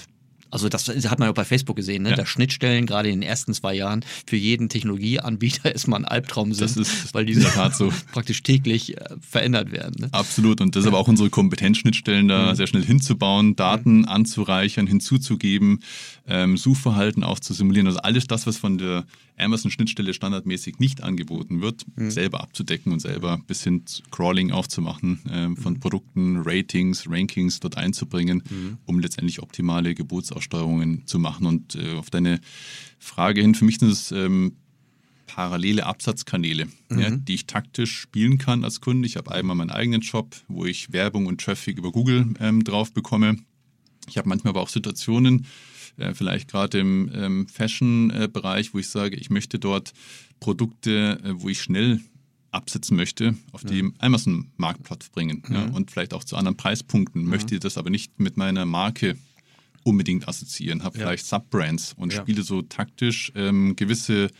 [0.50, 2.10] also das hat man ja auch bei Facebook gesehen, ne?
[2.10, 2.16] Ja.
[2.16, 6.76] dass Schnittstellen gerade in den ersten zwei Jahren für jeden Technologieanbieter erstmal ein Albtraum sind,
[6.76, 9.94] das ist weil diese so praktisch täglich äh, verändert werden.
[9.98, 10.08] Ne?
[10.12, 12.56] Absolut und das ist aber auch unsere Kompetenzschnittstellen da mhm.
[12.56, 14.04] sehr schnell hinzubauen, Daten mhm.
[14.08, 15.80] anzureichern, hinzuzugeben,
[16.26, 17.86] ähm, Suchverhalten auch zu simulieren.
[17.86, 19.04] Also alles das, was von der
[19.40, 22.10] Amazon-Schnittstelle standardmäßig nicht angeboten wird, mhm.
[22.10, 25.80] selber abzudecken und selber bis hin Crawling aufzumachen, äh, von mhm.
[25.80, 28.78] Produkten, Ratings, Rankings dort einzubringen, mhm.
[28.86, 31.46] um letztendlich optimale Geburtsaussteuerungen zu machen.
[31.46, 32.40] Und äh, auf deine
[32.98, 34.52] Frage hin, für mich sind es ähm,
[35.26, 36.98] parallele Absatzkanäle, mhm.
[36.98, 39.06] ja, die ich taktisch spielen kann als Kunde.
[39.06, 42.92] Ich habe einmal meinen eigenen Shop, wo ich Werbung und Traffic über Google ähm, drauf
[42.92, 43.36] bekomme.
[44.08, 45.46] Ich habe manchmal aber auch Situationen,
[46.00, 49.92] äh, vielleicht gerade im ähm, Fashion-Bereich, wo ich sage, ich möchte dort
[50.40, 52.00] Produkte, äh, wo ich schnell
[52.52, 53.90] absetzen möchte, auf die ja.
[53.98, 55.66] Amazon-Marktplatz bringen ja.
[55.66, 59.16] Ja, und vielleicht auch zu anderen Preispunkten, möchte das aber nicht mit meiner Marke
[59.84, 64.30] unbedingt assoziieren, habe vielleicht Subbrands und spiele so taktisch ähm, gewisse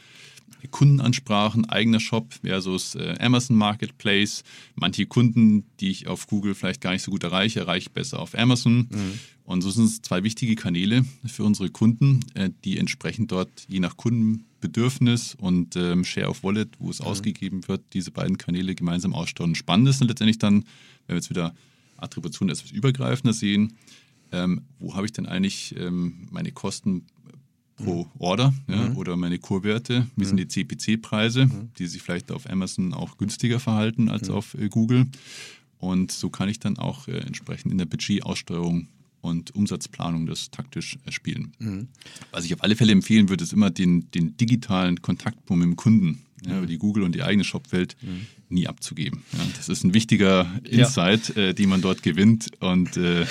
[0.71, 4.45] Kundenansprachen, eigener Shop versus äh, Amazon Marketplace.
[4.75, 8.19] Manche Kunden, die ich auf Google vielleicht gar nicht so gut erreiche, erreiche ich besser
[8.19, 8.89] auf Amazon.
[8.91, 9.19] Mhm.
[9.45, 13.81] Und so sind es zwei wichtige Kanäle für unsere Kunden, äh, die entsprechend dort je
[13.81, 17.07] nach Kundenbedürfnis und ähm, Share of Wallet, wo es mhm.
[17.07, 19.55] ausgegeben wird, diese beiden Kanäle gemeinsam aussteuern.
[19.55, 20.65] Spannend ist dann letztendlich dann,
[21.07, 21.55] wenn wir jetzt wieder
[21.97, 23.75] Attribution etwas übergreifender sehen,
[24.33, 27.07] ähm, wo habe ich denn eigentlich ähm, meine Kosten
[27.85, 28.97] pro Order ja, mhm.
[28.97, 30.29] oder meine Kurwerte, wie mhm.
[30.29, 31.71] sind die CPC-Preise, mhm.
[31.79, 34.35] die sich vielleicht auf Amazon auch günstiger verhalten als mhm.
[34.35, 35.07] auf äh, Google.
[35.79, 38.89] Und so kann ich dann auch äh, entsprechend in der Budget-Aussteuerung
[39.23, 41.53] und Umsatzplanung das taktisch spielen.
[41.59, 41.89] Mhm.
[42.31, 45.77] Was ich auf alle Fälle empfehlen würde, ist immer den, den digitalen Kontaktpunkt mit dem
[45.77, 48.27] Kunden ja, die Google und die eigene Shopwelt mhm.
[48.49, 49.23] nie abzugeben.
[49.33, 51.43] Ja, das ist ein wichtiger Insight, ja.
[51.43, 52.51] äh, den man dort gewinnt.
[52.61, 53.27] Und äh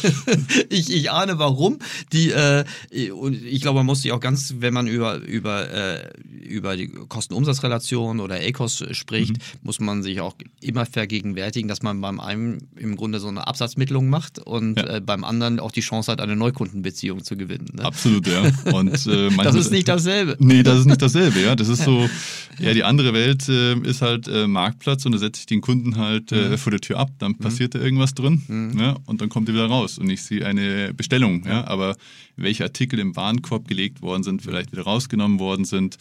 [0.70, 1.78] ich, ich ahne warum.
[2.12, 2.64] Die, äh,
[3.10, 6.10] und ich glaube, man muss sich auch ganz, wenn man über, über, äh,
[6.42, 9.58] über die Kosten-Umsatz-Relation oder ACOS spricht, mhm.
[9.62, 14.08] muss man sich auch immer vergegenwärtigen, dass man beim einen im Grunde so eine Absatzmittlung
[14.08, 17.68] macht und äh, beim anderen auch die Chance hat, eine Neukundenbeziehung zu gewinnen.
[17.74, 17.84] Ne?
[17.84, 18.50] Absolut, ja.
[18.72, 20.36] Und, äh, das ist nicht dasselbe.
[20.38, 21.54] Nee, das ist nicht dasselbe, ja.
[21.54, 22.08] Das ist so.
[22.58, 25.96] Ja, die andere Welt äh, ist halt äh, Marktplatz und da setze ich den Kunden
[25.96, 26.58] halt äh, mhm.
[26.58, 27.38] vor der Tür ab, dann mhm.
[27.38, 28.78] passiert da irgendwas drin mhm.
[28.78, 31.44] ja, und dann kommt er wieder raus und ich sehe eine Bestellung.
[31.46, 31.66] Ja.
[31.66, 31.96] aber
[32.36, 35.98] welche Artikel im Warenkorb gelegt worden sind, vielleicht wieder rausgenommen worden sind,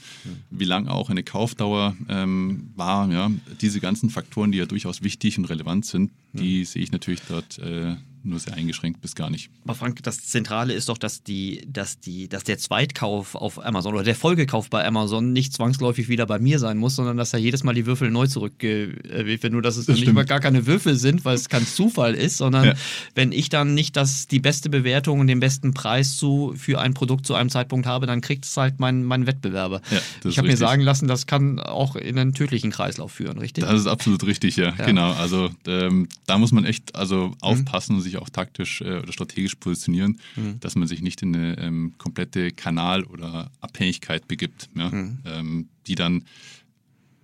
[0.51, 5.37] wie lang auch eine Kaufdauer ähm, war, ja, diese ganzen Faktoren, die ja durchaus wichtig
[5.37, 7.95] und relevant sind, die sehe ich natürlich dort äh,
[8.27, 9.49] nur sehr eingeschränkt bis gar nicht.
[9.63, 13.93] Aber Frank, das Zentrale ist doch, dass, die, dass, die, dass der Zweitkauf auf Amazon
[13.93, 17.37] oder der Folgekauf bei Amazon nicht zwangsläufig wieder bei mir sein muss, sondern dass da
[17.37, 19.53] jedes Mal die Würfel neu zurückgewählt werden.
[19.53, 22.37] Nur, dass es das nicht mal gar keine Würfel sind, weil es kein Zufall ist,
[22.37, 22.73] sondern ja.
[23.15, 26.93] wenn ich dann nicht das, die beste Bewertung und den besten Preis zu, für ein
[26.93, 29.81] Produkt zu einem Zeitpunkt habe, dann kriegt es halt mein, mein Wettbewerber.
[29.91, 33.63] Ja, ich habe mir sagen lassen, das kann auch in einen tödlichen Kreislauf führen, richtig?
[33.63, 34.73] Das ist absolut richtig, ja.
[34.77, 34.85] ja.
[34.85, 35.11] Genau.
[35.13, 37.97] Also ähm, da muss man echt also aufpassen mhm.
[37.97, 40.59] und sich sich auch taktisch äh, oder strategisch positionieren, mhm.
[40.59, 44.89] dass man sich nicht in eine ähm, komplette Kanal- oder Abhängigkeit begibt, ja?
[44.89, 45.19] mhm.
[45.25, 46.23] ähm, die dann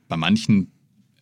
[0.08, 0.72] bei manchen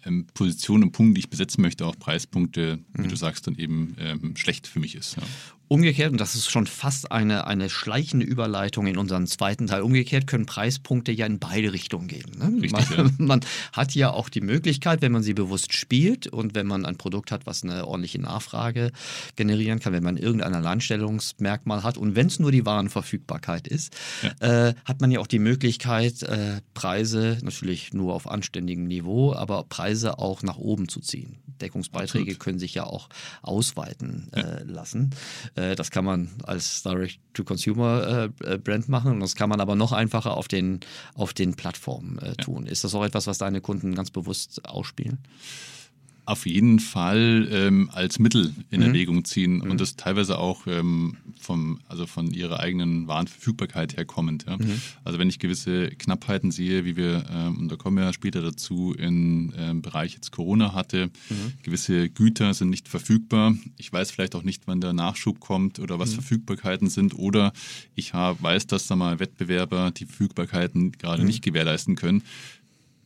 [0.05, 3.15] ähm, Positionen und Punkten, die ich besetzen möchte, auch Preispunkte, wie du mhm.
[3.15, 5.17] sagst, dann eben ähm, schlecht für mich ist.
[5.17, 5.23] Ja.
[5.71, 10.27] Umgekehrt, und das ist schon fast eine, eine schleichende Überleitung in unseren zweiten Teil, umgekehrt
[10.27, 12.29] können Preispunkte ja in beide Richtungen gehen.
[12.37, 12.61] Ne?
[12.61, 13.13] Richtig, man, ja.
[13.19, 13.39] man,
[13.71, 17.31] hat ja auch die Möglichkeit, wenn man sie bewusst spielt und wenn man ein Produkt
[17.31, 18.91] hat, was eine ordentliche Nachfrage
[19.37, 24.67] generieren kann, wenn man irgendein Alleinstellungsmerkmal hat und wenn es nur die Warenverfügbarkeit ist, ja.
[24.67, 29.63] äh, hat man ja auch die Möglichkeit, äh, Preise natürlich nur auf anständigem Niveau, aber
[29.63, 31.37] Preise auch nach oben zu ziehen.
[31.61, 32.39] Deckungsbeiträge Absolut.
[32.39, 33.07] können sich ja auch
[33.41, 35.11] ausweiten äh, lassen.
[35.61, 40.35] Äh, das kann man als Direct-to-Consumer-Brand äh, machen und das kann man aber noch einfacher
[40.35, 40.79] auf den,
[41.13, 42.65] auf den Plattformen äh, tun.
[42.65, 42.71] Ja.
[42.71, 45.19] Ist das auch etwas, was deine Kunden ganz bewusst ausspielen?
[46.31, 48.87] Auf jeden Fall ähm, als Mittel in mhm.
[48.87, 49.71] Erwägung ziehen mhm.
[49.71, 54.45] und das teilweise auch ähm, vom, also von ihrer eigenen Warenverfügbarkeit her kommend.
[54.47, 54.55] Ja?
[54.55, 54.81] Mhm.
[55.03, 58.41] Also wenn ich gewisse Knappheiten sehe, wie wir, ähm, und da kommen wir ja später
[58.41, 61.53] dazu, im ähm, Bereich jetzt Corona hatte, mhm.
[61.63, 63.53] gewisse Güter sind nicht verfügbar.
[63.75, 66.15] Ich weiß vielleicht auch nicht, wann der Nachschub kommt oder was mhm.
[66.15, 67.51] Verfügbarkeiten sind oder
[67.93, 71.27] ich hab, weiß, dass da mal Wettbewerber die Verfügbarkeiten gerade mhm.
[71.27, 72.23] nicht gewährleisten können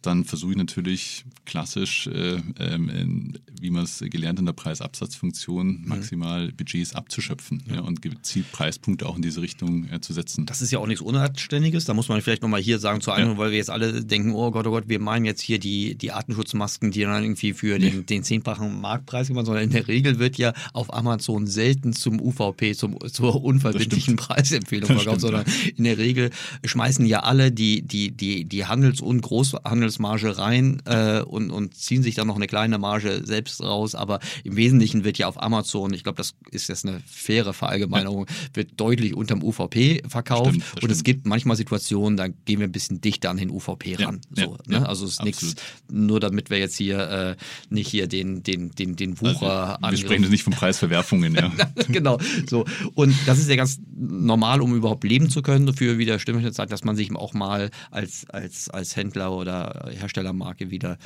[0.06, 5.88] dann versuche ich natürlich klassisch, äh, ähm, wie man es gelernt in der Preisabsatzfunktion, mhm.
[5.88, 7.76] maximal Budgets abzuschöpfen ja.
[7.76, 10.46] Ja, und gezielt Preispunkte auch in diese Richtung äh, zu setzen.
[10.46, 11.86] Das ist ja auch nichts Unanständiges.
[11.86, 13.38] Da muss man vielleicht nochmal hier sagen, zu einem, ja.
[13.38, 16.12] weil wir jetzt alle denken, oh Gott, oh Gott, wir meinen jetzt hier die, die
[16.12, 18.04] Artenschutzmasken, die dann irgendwie für den, nee.
[18.04, 22.76] den zehnfachen Marktpreis gemacht, sondern in der Regel wird ja auf Amazon selten zum UVP,
[22.76, 26.32] zum, zur unverbindlichen Preisempfehlung verkauft, sondern in der Regel
[26.64, 31.76] schmeißen ja alle die, die, die, die Handels- und Großhandels Marge rein äh, und, und
[31.76, 33.96] ziehen sich dann noch eine kleine Marge selbst raus.
[33.96, 38.28] Aber im Wesentlichen wird ja auf Amazon, ich glaube, das ist jetzt eine faire Verallgemeinerung,
[38.28, 38.34] ja.
[38.54, 40.56] wird deutlich unterm UVP verkauft.
[40.56, 43.96] Stimmt, und es gibt manchmal Situationen, da gehen wir ein bisschen dichter an den UVP
[43.96, 44.22] ran.
[44.36, 44.90] Ja, so, ja, ne?
[44.90, 45.56] Also es ist nichts,
[45.90, 47.36] nur damit wir jetzt hier äh,
[47.70, 51.52] nicht hier den, den, den, den Wucher also, Wir sprechen jetzt nicht von Preisverwerfungen, ja.
[51.88, 52.20] genau.
[52.50, 52.66] So.
[52.94, 56.72] Und das ist ja ganz normal, um überhaupt leben zu können, für wieder stimmige Zeit,
[56.72, 60.98] dass man sich auch mal als, als, als Händler oder Herstellermarke wieder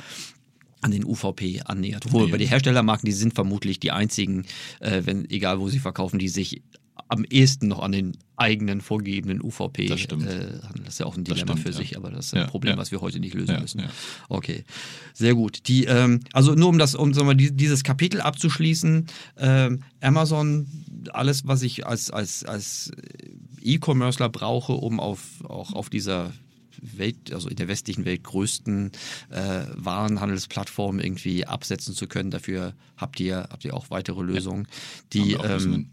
[0.80, 2.06] an den UVP annähert.
[2.06, 2.32] Obwohl ja.
[2.32, 4.46] bei den Herstellermarken, die sind vermutlich die einzigen,
[4.80, 6.62] äh, wenn, egal wo sie verkaufen, die sich
[7.08, 10.26] am ehesten noch an den eigenen vorgegebenen UVP das stimmt.
[10.26, 11.76] Äh, das ist ja auch ein Dilemma stimmt, für ja.
[11.76, 13.82] sich, aber das ist ein ja, Problem, was wir heute nicht lösen müssen.
[14.28, 14.64] Okay,
[15.12, 15.66] sehr gut.
[15.68, 19.06] Die, ähm, also nur um das, um sagen wir, dieses Kapitel abzuschließen,
[19.38, 20.68] ähm, Amazon,
[21.12, 22.92] alles, was ich als, als, als
[23.60, 26.32] E-Commercer brauche, um auf, auch auf dieser
[26.82, 28.92] Welt, also in der westlichen Welt größten
[29.30, 32.30] äh, Warenhandelsplattform irgendwie absetzen zu können.
[32.30, 34.66] Dafür habt ihr, habt ihr auch weitere Lösungen,
[35.12, 35.90] die ähm,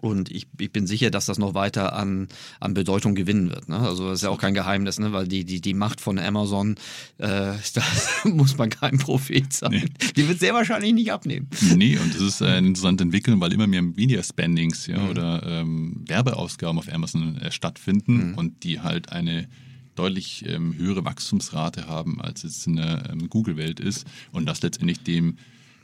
[0.00, 3.68] und ich, ich bin sicher, dass das noch weiter an, an Bedeutung gewinnen wird.
[3.68, 3.78] Ne?
[3.78, 5.12] Also das ist ja auch kein Geheimnis, ne?
[5.12, 6.76] weil die, die, die Macht von Amazon,
[7.18, 7.26] äh,
[7.74, 7.82] da
[8.24, 9.70] muss man kein Prophet sein.
[9.70, 10.12] Nee.
[10.16, 11.48] Die wird sehr wahrscheinlich nicht abnehmen.
[11.76, 15.08] Nee, und das ist äh, eine interessante Entwicklung, weil immer mehr Media-Spendings ja, mhm.
[15.10, 18.34] oder ähm, Werbeausgaben auf Amazon äh, stattfinden mhm.
[18.38, 19.48] und die halt eine
[19.94, 25.00] deutlich ähm, höhere Wachstumsrate haben, als es in der ähm, Google-Welt ist und das letztendlich
[25.02, 25.36] dem,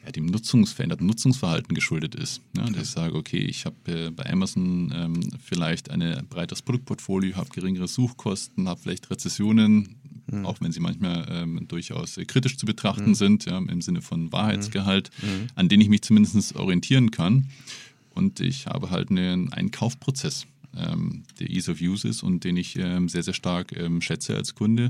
[0.05, 2.41] ja, dem Nutzungs veränderten Nutzungsverhalten geschuldet ist.
[2.57, 7.37] Ja, dass ich sage, okay, ich habe äh, bei Amazon ähm, vielleicht ein breiteres Produktportfolio,
[7.37, 9.97] habe geringere Suchkosten, habe vielleicht Rezessionen,
[10.31, 10.47] mhm.
[10.47, 13.15] auch wenn sie manchmal ähm, durchaus äh, kritisch zu betrachten mhm.
[13.15, 15.29] sind, ja, im Sinne von Wahrheitsgehalt, mhm.
[15.29, 15.47] mhm.
[15.55, 17.49] an den ich mich zumindest orientieren kann.
[18.15, 22.57] Und ich habe halt einen, einen Kaufprozess ähm, der Ease of Use ist und den
[22.57, 24.89] ich ähm, sehr, sehr stark ähm, schätze als Kunde.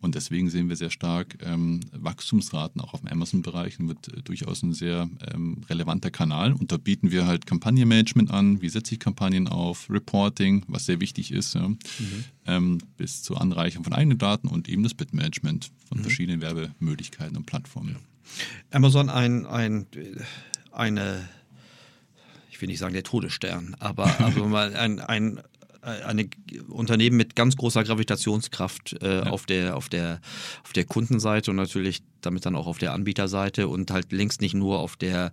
[0.00, 4.22] Und deswegen sehen wir sehr stark ähm, Wachstumsraten auch auf dem Amazon-Bereich und wird äh,
[4.22, 6.52] durchaus ein sehr ähm, relevanter Kanal.
[6.52, 11.00] Und da bieten wir halt Kampagnenmanagement an, wie setze ich Kampagnen auf, Reporting, was sehr
[11.00, 12.78] wichtig ist, ja, mhm.
[12.98, 16.02] Bis zur Anreichung von eigenen Daten und eben das Bitmanagement von mhm.
[16.02, 17.96] verschiedenen Werbemöglichkeiten und Plattformen.
[18.70, 19.86] Amazon ein, ein
[20.74, 21.26] eine
[22.54, 25.40] ich will nicht sagen der Todesstern, aber also mal ein, ein
[25.82, 26.30] ein
[26.68, 29.22] Unternehmen mit ganz großer Gravitationskraft äh, ja.
[29.24, 30.22] auf, der, auf, der,
[30.62, 34.54] auf der Kundenseite und natürlich damit dann auch auf der Anbieterseite und halt längst nicht
[34.54, 35.30] nur auf der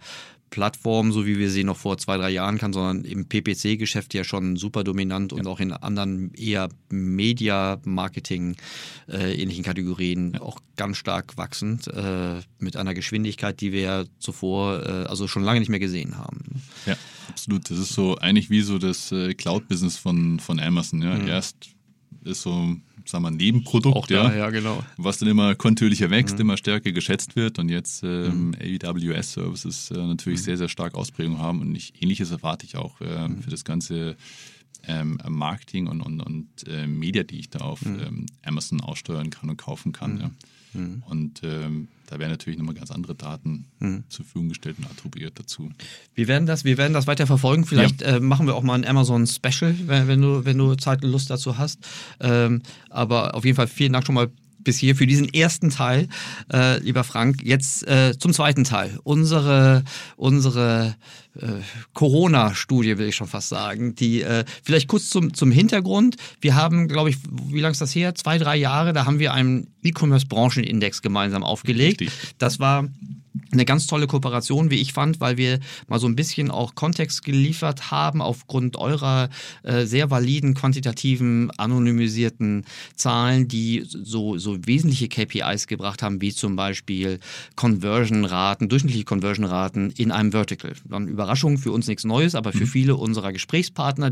[0.51, 4.25] Plattform, so wie wir sie noch vor zwei, drei Jahren kann, sondern im PPC-Geschäft ja
[4.25, 5.37] schon super dominant ja.
[5.37, 8.57] und auch in anderen eher Media-Marketing
[9.07, 10.41] äh, ähnlichen Kategorien ja.
[10.41, 15.61] auch ganz stark wachsend äh, mit einer Geschwindigkeit, die wir zuvor äh, also schon lange
[15.61, 16.61] nicht mehr gesehen haben.
[16.85, 16.97] Ja,
[17.29, 17.69] absolut.
[17.69, 21.01] Das ist so eigentlich wie so das äh, Cloud-Business von, von Amazon.
[21.01, 21.15] Ja.
[21.15, 21.27] Mhm.
[21.27, 21.69] Erst
[22.23, 24.83] ist so sagen wir, Nebenprodukt, Auch da, ja, genau.
[24.97, 30.43] was dann immer kontinuierlicher wächst, immer stärker geschätzt wird und jetzt ähm, AWS-Services äh, natürlich
[30.43, 34.15] sehr, sehr stark Ausprägung haben und ich, ähnliches erwarte ich auch äh, für das ganze
[34.87, 39.49] ähm, Marketing und, und, und äh, Media, die ich da auf ähm, Amazon aussteuern kann
[39.49, 40.19] und kaufen kann.
[40.19, 40.31] Ja.
[40.73, 43.65] Und ähm, da werden natürlich nochmal ganz andere Daten
[44.09, 45.69] zur Verfügung gestellt und attribuiert dazu.
[46.13, 47.65] Wir werden das, wir werden das weiter verfolgen.
[47.65, 51.03] Vielleicht äh, machen wir auch mal ein Amazon Special, wenn, wenn, du, wenn du Zeit
[51.03, 51.79] und Lust dazu hast.
[52.19, 54.29] Ähm, aber auf jeden Fall vielen Dank schon mal
[54.63, 56.07] bis hier für diesen ersten Teil,
[56.51, 57.41] äh, lieber Frank.
[57.43, 58.99] Jetzt äh, zum zweiten Teil.
[59.03, 59.83] Unsere,
[60.15, 60.95] unsere
[61.35, 61.47] äh,
[61.93, 63.95] Corona-Studie, will ich schon fast sagen.
[63.95, 66.15] Die äh, vielleicht kurz zum, zum Hintergrund.
[66.39, 68.15] Wir haben, glaube ich, wie lange ist das her?
[68.15, 72.01] Zwei, drei Jahre, da haben wir einen E-Commerce-Branchenindex gemeinsam aufgelegt.
[72.01, 72.35] Richtig.
[72.37, 72.87] Das war
[73.51, 77.23] eine ganz tolle Kooperation, wie ich fand, weil wir mal so ein bisschen auch Kontext
[77.23, 79.29] geliefert haben aufgrund eurer
[79.63, 82.65] äh, sehr validen, quantitativen, anonymisierten
[82.95, 87.19] Zahlen, die so, so wesentliche KPIs gebracht haben, wie zum Beispiel
[87.55, 90.73] Conversion-Raten, durchschnittliche Conversion-Raten in einem Vertical.
[90.85, 94.11] Dann Überraschung, für uns nichts Neues, aber für viele unserer Gesprächspartner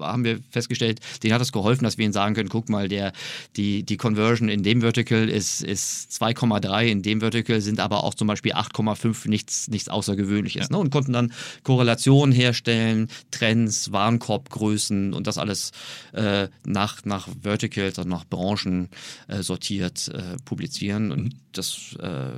[0.00, 3.12] haben wir festgestellt, denen hat es geholfen, dass wir ihnen sagen können, guck mal, der,
[3.56, 8.14] die, die Conversion in dem Vertical ist, ist 2,3, in dem Vertical sind aber auch
[8.14, 10.70] zum Beispiel 8,5 nichts, nichts Außergewöhnliches.
[10.70, 10.78] Ne?
[10.78, 15.72] Und konnten dann Korrelationen herstellen, Trends, Warenkorbgrößen und das alles
[16.12, 18.88] äh, nach, nach Verticals, also nach Branchen
[19.28, 21.12] äh, sortiert äh, publizieren.
[21.12, 22.30] Und das äh,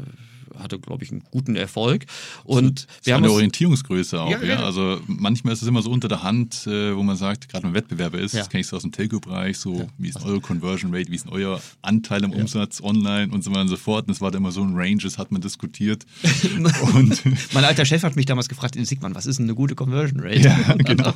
[0.58, 2.06] hatte, glaube ich, einen guten Erfolg.
[2.44, 4.30] Und Das wir ist haben eine Orientierungsgröße auch.
[4.30, 4.62] Ja, Ja, ja.
[4.64, 7.70] Also manchmal ist es immer so unter der Hand, äh, wo man sagt, gerade wenn
[7.72, 8.40] man Wettbewerber ist, Ja.
[8.40, 11.28] das kenne ich so aus dem Telco-Bereich, so wie ist eure Conversion Rate, wie ist
[11.28, 14.06] euer Anteil am Umsatz online und so weiter und so fort.
[14.08, 16.04] Und es war da immer so ein Range, das hat man diskutiert.
[16.94, 17.22] und
[17.54, 20.40] mein alter Chef hat mich damals gefragt, Sigmund, was ist denn eine gute Conversion Rate?
[20.40, 21.12] Ja, genau.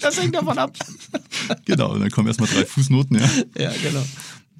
[0.00, 0.76] Das hängt davon ab.
[1.64, 3.28] genau, und dann kommen erstmal drei Fußnoten, ja.
[3.58, 4.04] Ja, genau.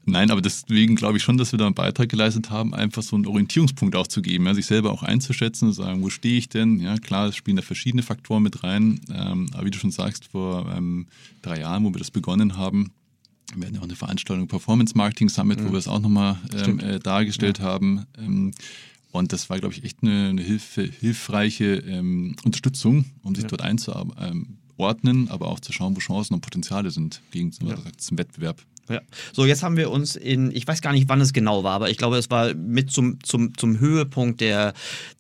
[0.07, 3.17] Nein, aber deswegen glaube ich schon, dass wir da einen Beitrag geleistet haben, einfach so
[3.17, 6.49] einen Orientierungspunkt auch zu geben, ja, sich selber auch einzuschätzen und sagen, wo stehe ich
[6.49, 6.81] denn?
[6.81, 10.27] Ja, klar, es spielen da verschiedene Faktoren mit rein, ähm, aber wie du schon sagst,
[10.27, 11.07] vor ähm,
[11.43, 12.93] drei Jahren, wo wir das begonnen haben,
[13.55, 16.81] wir hatten ja auch eine Veranstaltung Performance Marketing Summit, wo wir es auch nochmal ähm,
[16.81, 18.07] äh, dargestellt haben.
[18.19, 18.53] Ähm,
[19.13, 23.63] und das war, glaube ich, echt eine, eine Hilfe, hilfreiche ähm, Unterstützung, um sich dort
[23.63, 28.61] einzuordnen, aber auch zu schauen, wo Chancen und Potenziale sind gegen zum, zum Wettbewerb.
[28.89, 29.01] Ja.
[29.33, 31.91] So, jetzt haben wir uns in, ich weiß gar nicht, wann es genau war, aber
[31.91, 34.75] ich glaube, es war mit zum, zum, zum Höhepunkt der,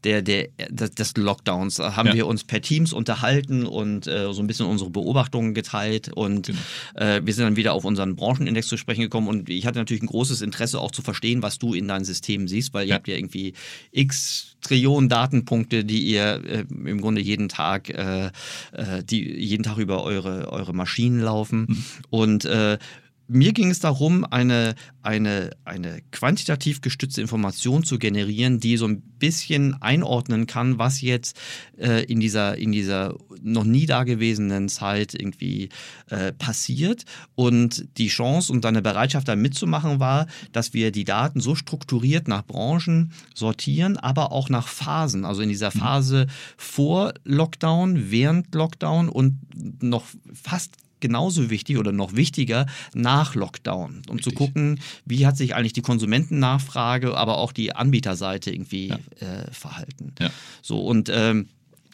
[0.04, 2.14] der, der, des- Lockdowns, äh, haben Ja.
[2.14, 6.58] wir uns per Teams unterhalten und äh, so ein bisschen unsere Beobachtungen geteilt und Genau.
[6.96, 10.02] äh, wir sind dann wieder auf unseren Branchenindex zu sprechen gekommen und ich hatte natürlich
[10.02, 12.94] ein großes Interesse auch zu verstehen, was du in deinen Systemen siehst, weil ihr Ja.
[12.96, 13.54] habt ja irgendwie
[13.92, 18.26] x Trillionen Datenpunkte, die ihr äh, im Grunde jeden Tag, äh,
[18.72, 22.78] äh, die jeden Tag über eure, eure Maschinen laufen und äh,
[23.26, 29.00] mir ging es darum, eine, eine, eine quantitativ gestützte Information zu generieren, die so ein
[29.00, 31.38] bisschen einordnen kann, was jetzt
[31.78, 35.70] äh, in, dieser, in dieser noch nie dagewesenen Zeit irgendwie
[36.10, 37.04] äh, passiert.
[37.34, 42.28] Und die Chance und deine Bereitschaft, da mitzumachen, war, dass wir die Daten so strukturiert
[42.28, 45.24] nach Branchen sortieren, aber auch nach Phasen.
[45.24, 49.38] Also in dieser Phase vor Lockdown, während Lockdown und
[49.82, 52.64] noch fast genauso wichtig oder noch wichtiger
[52.94, 54.34] nach Lockdown, um zu Richtig.
[54.34, 60.14] gucken, wie hat sich eigentlich die Konsumentennachfrage, aber auch die Anbieterseite irgendwie äh, verhalten.
[60.18, 60.30] Ja.
[60.62, 61.50] So und ähm,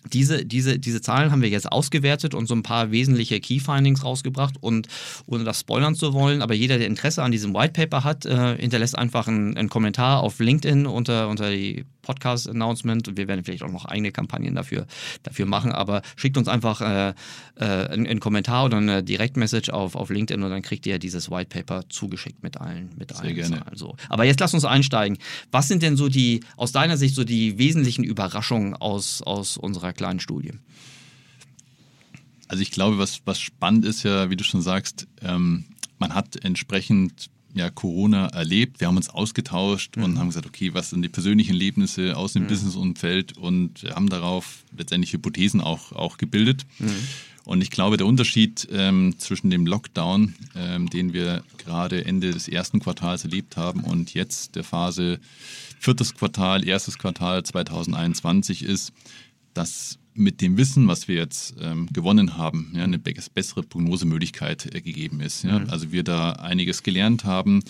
[0.08, 4.04] diese, diese, diese Zahlen haben wir jetzt ausgewertet und so ein paar wesentliche Key Findings
[4.04, 4.54] rausgebracht.
[4.60, 4.88] Und
[5.26, 8.56] ohne das spoilern zu wollen, aber jeder, der Interesse an diesem White Paper hat, äh,
[8.56, 13.08] hinterlässt einfach einen, einen Kommentar auf LinkedIn unter, unter die Podcast-Announcement.
[13.08, 14.86] Und wir werden vielleicht auch noch eigene Kampagnen dafür,
[15.22, 15.72] dafür machen.
[15.72, 17.14] Aber schickt uns einfach äh,
[17.56, 21.30] äh, einen, einen Kommentar oder eine Direktmessage auf, auf LinkedIn und dann kriegt ihr dieses
[21.30, 23.58] White Paper zugeschickt mit allen, mit allen gerne.
[23.58, 23.76] Zahlen.
[23.76, 23.96] So.
[24.08, 25.18] Aber jetzt lass uns einsteigen.
[25.50, 29.89] Was sind denn so die, aus deiner Sicht, so die wesentlichen Überraschungen aus, aus unserer
[29.92, 30.52] kleinen Studie?
[32.48, 35.64] Also ich glaube, was, was spannend ist ja, wie du schon sagst, ähm,
[35.98, 38.80] man hat entsprechend ja, Corona erlebt.
[38.80, 42.46] Wir haben uns ausgetauscht und haben gesagt, okay, was sind die persönlichen Erlebnisse aus dem
[42.46, 46.64] Businessumfeld und haben darauf letztendlich Hypothesen auch, auch gebildet.
[47.44, 52.48] Und ich glaube, der Unterschied ähm, zwischen dem Lockdown, ähm, den wir gerade Ende des
[52.48, 55.18] ersten Quartals erlebt haben und jetzt der Phase
[55.78, 58.92] viertes Quartal, erstes Quartal 2021 ist,
[59.54, 64.74] dass mit dem Wissen, was wir jetzt ähm, gewonnen haben, ja, eine be bessere Prognosemöglichkeit
[64.74, 65.44] äh, gegeben ist.
[65.44, 65.58] Ja?
[65.68, 67.62] Also wir da einiges gelernt haben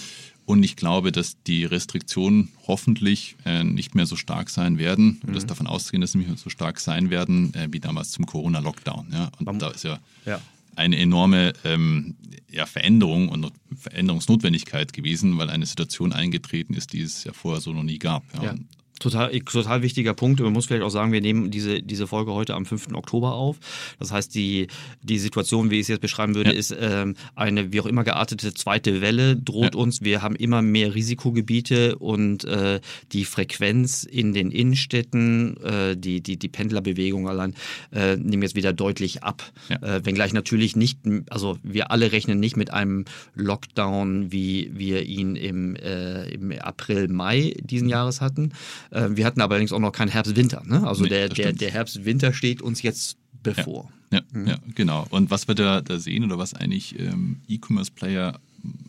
[0.46, 5.36] und ich glaube, dass die Restriktionen hoffentlich äh, nicht mehr so stark sein werden und
[5.36, 8.26] das davon auszugehen, dass sie nicht mehr so stark sein werden äh, wie damals zum
[8.26, 9.08] Corona-Lockdown.
[9.12, 9.30] Ja?
[9.38, 10.40] Und Man- da ist ja, Ja.
[10.76, 12.16] eine enorme ähm,
[12.50, 17.72] ja, Veränderung und Veränderungsnotwendigkeit gewesen, weil eine Situation eingetreten ist, die es ja vorher so
[17.72, 18.24] noch nie gab.
[18.42, 18.54] Ja.
[19.00, 20.40] Total, total wichtiger Punkt.
[20.40, 22.88] Man muss vielleicht auch sagen, wir nehmen diese, diese Folge heute am 5.
[22.92, 23.56] Oktober auf.
[23.98, 24.68] Das heißt, die,
[25.02, 26.56] die Situation, wie ich es jetzt beschreiben würde, Ja.
[26.58, 29.80] ist ähm, eine wie auch immer geartete zweite Welle droht Ja.
[29.80, 30.02] uns.
[30.02, 32.80] Wir haben immer mehr Risikogebiete und äh,
[33.12, 37.54] die Frequenz in den Innenstädten, äh, die, die, die Pendlerbewegung allein,
[37.92, 39.42] äh, nehmen jetzt wieder deutlich ab.
[39.70, 39.96] Ja.
[39.96, 40.98] Äh, wenngleich natürlich nicht,
[41.30, 47.08] also wir alle rechnen nicht mit einem Lockdown, wie wir ihn im, äh, im April,
[47.08, 48.52] Mai diesen Jahres hatten.
[48.90, 50.62] Äh, wir hatten aber allerdings auch noch keinen Herbst-Winter.
[50.64, 50.86] Ne?
[50.86, 53.90] Also Nee, der, der, der Herbst-Winter steht uns jetzt bevor.
[54.12, 55.06] Ja, ja, genau.
[55.10, 58.40] Und was wir da, da sehen oder was eigentlich ähm, E-Commerce-Player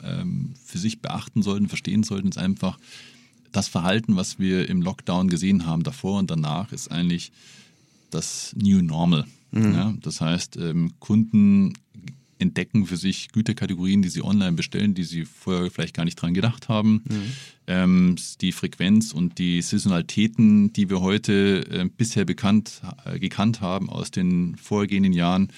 [0.04, 2.80] ähm, für sich beachten sollten, verstehen sollten, ist einfach
[3.52, 7.32] das Verhalten, was wir im Lockdown gesehen haben, davor und danach, ist eigentlich
[8.10, 9.26] das New Normal.
[9.54, 11.74] Ja, das heißt, ähm, Kunden
[12.42, 16.34] entdecken für sich Güterkategorien, die sie online bestellen, die sie vorher vielleicht gar nicht dran
[16.34, 17.04] gedacht haben.
[17.68, 23.90] Ähm, die Frequenz und die Saisonalitäten, die wir heute äh, bisher bekannt, äh, gekannt haben
[23.90, 25.52] aus den vorhergehenden Jahren,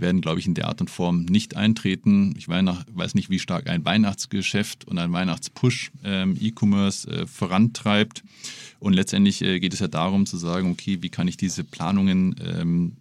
[0.00, 2.34] werden, glaube ich, in der Art und Form nicht eintreten.
[2.36, 8.24] Ich weiß nicht, wie stark ein Weihnachtsgeschäft und ein Weihnachtspush ähm, E-Commerce äh, vorantreibt.
[8.78, 12.34] Und letztendlich äh, geht es ja darum zu sagen, okay, wie kann ich diese Planungen
[12.42, 12.96] ähm,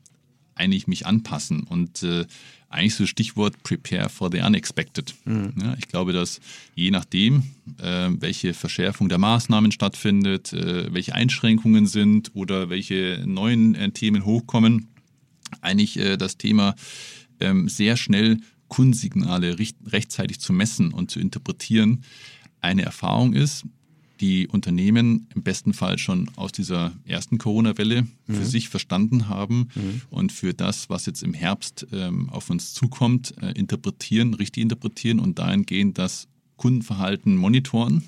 [0.60, 2.26] eigentlich mich anpassen und äh,
[2.70, 5.16] eigentlich so Stichwort Prepare for the Unexpected.
[5.26, 6.40] Ja, ich glaube, dass
[6.76, 7.44] je nachdem,
[7.80, 14.24] äh, welche Verschärfung der Maßnahmen stattfindet, äh, welche Einschränkungen sind oder welche neuen äh, Themen
[14.24, 14.88] hochkommen,
[15.62, 16.76] eigentlich äh, das Thema
[17.40, 18.38] ähm, sehr schnell
[18.68, 22.04] Kundensignale richt- rechtzeitig zu messen und zu interpretieren
[22.62, 23.66] eine Erfahrung ist,
[24.22, 29.70] die Unternehmen im besten Fall schon aus dieser ersten Corona-Welle für sich verstanden haben
[30.10, 35.20] und für das, was jetzt im Herbst ähm, auf uns zukommt, äh, interpretieren, richtig interpretieren
[35.20, 38.04] und dahingehend das Kundenverhalten monitoren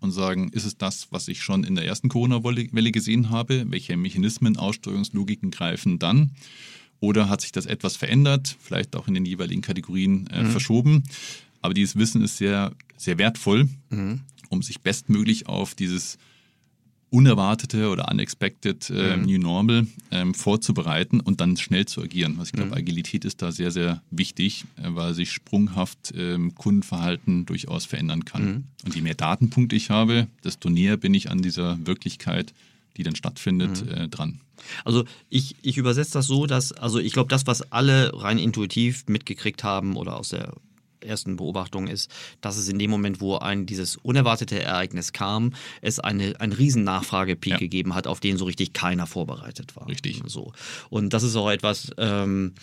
[0.00, 3.66] und sagen, ist es das, was ich schon in der ersten Corona-Welle gesehen habe?
[3.68, 6.32] Welche Mechanismen, Aussteuerungslogiken greifen dann?
[6.98, 11.04] Oder hat sich das etwas verändert, vielleicht auch in den jeweiligen Kategorien äh, verschoben?
[11.62, 13.68] Aber dieses Wissen ist sehr, sehr wertvoll,
[14.50, 16.18] um sich bestmöglich auf dieses
[17.10, 22.38] unerwartete oder unexpected äh, New Normal ähm, vorzubereiten und dann schnell zu agieren.
[22.38, 27.46] Also ich glaube, Agilität ist da sehr, sehr wichtig, äh, weil sich sprunghaft ähm, Kundenverhalten
[27.46, 28.64] durchaus verändern kann.
[28.84, 32.54] Und je mehr Datenpunkte ich habe, desto näher bin ich an dieser Wirklichkeit,
[32.96, 34.40] die dann stattfindet, äh, dran.
[34.84, 39.04] Also ich, ich übersetze das so, dass, also ich glaube, das, was alle rein intuitiv
[39.08, 40.52] mitgekriegt haben oder aus der
[41.00, 45.98] ersten Beobachtung ist, dass es in dem Moment, wo ein dieses unerwartete Ereignis kam, es
[45.98, 47.58] eine, einen riesen Nachfragepeak Ja.
[47.58, 49.88] gegeben hat, auf den so richtig keiner vorbereitet war.
[49.88, 50.22] Richtig.
[50.26, 50.52] So.
[50.88, 52.54] Und das ist auch etwas ähm,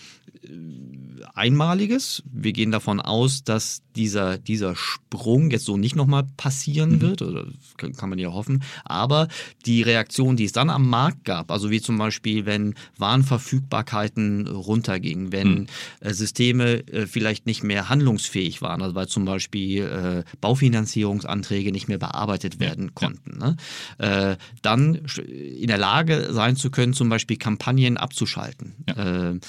[1.34, 2.24] Einmaliges.
[2.32, 7.46] Wir gehen davon aus, dass dieser, dieser Sprung jetzt so nicht nochmal passieren wird, oder
[7.46, 9.28] das kann, man ja hoffen, aber
[9.66, 15.32] die Reaktion, die es dann am Markt gab, also wie zum Beispiel, wenn Warenverfügbarkeiten runtergingen,
[15.32, 15.68] wenn
[16.00, 17.90] äh, Systeme äh, vielleicht nicht mehr
[18.28, 23.58] handlungsfähig waren, also weil zum Beispiel äh, Baufinanzierungsanträge nicht mehr bearbeitet werden konnten, ne?
[23.98, 28.76] äh, dann in der Lage sein zu können, zum Beispiel Kampagnen abzuschalten.
[28.88, 29.40] Äh,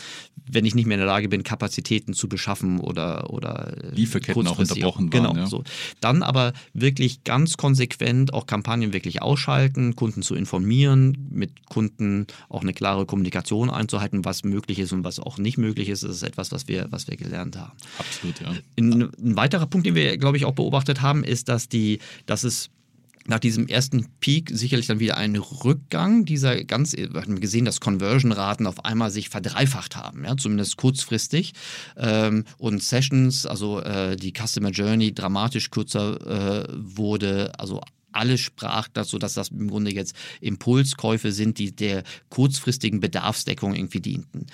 [0.51, 4.47] wenn ich nicht mehr in der Lage bin, Kapazitäten zu beschaffen oder, oder äh, Lieferketten
[4.47, 5.47] auch unterbrochen Genau, waren, ja.
[5.47, 5.62] so.
[6.01, 12.62] Dann aber wirklich ganz konsequent auch Kampagnen wirklich ausschalten, Kunden zu informieren, mit Kunden auch
[12.62, 16.03] eine klare Kommunikation einzuhalten, was möglich ist und was auch nicht möglich ist.
[16.03, 17.72] Das ist etwas, was wir, was wir gelernt haben.
[17.99, 18.53] Absolut, ja.
[18.76, 22.44] Ein, ein weiterer Punkt, den wir, glaube ich, auch beobachtet haben, ist, dass die, dass
[22.44, 22.70] es
[23.28, 27.78] nach diesem ersten Peak sicherlich dann wieder einen Rückgang dieser ganz, wir haben gesehen, dass
[27.78, 31.52] Conversion-Raten auf einmal sich verdreifacht haben, ja, zumindest kurzfristig.
[31.96, 37.82] Ähm, und Sessions, also äh, die Customer Journey dramatisch kürzer äh, wurde, also
[38.18, 44.00] alles sprach dazu, dass das im Grunde jetzt Impulskäufe sind, die der kurzfristigen Bedarfsdeckung irgendwie
[44.00, 44.46] dienten.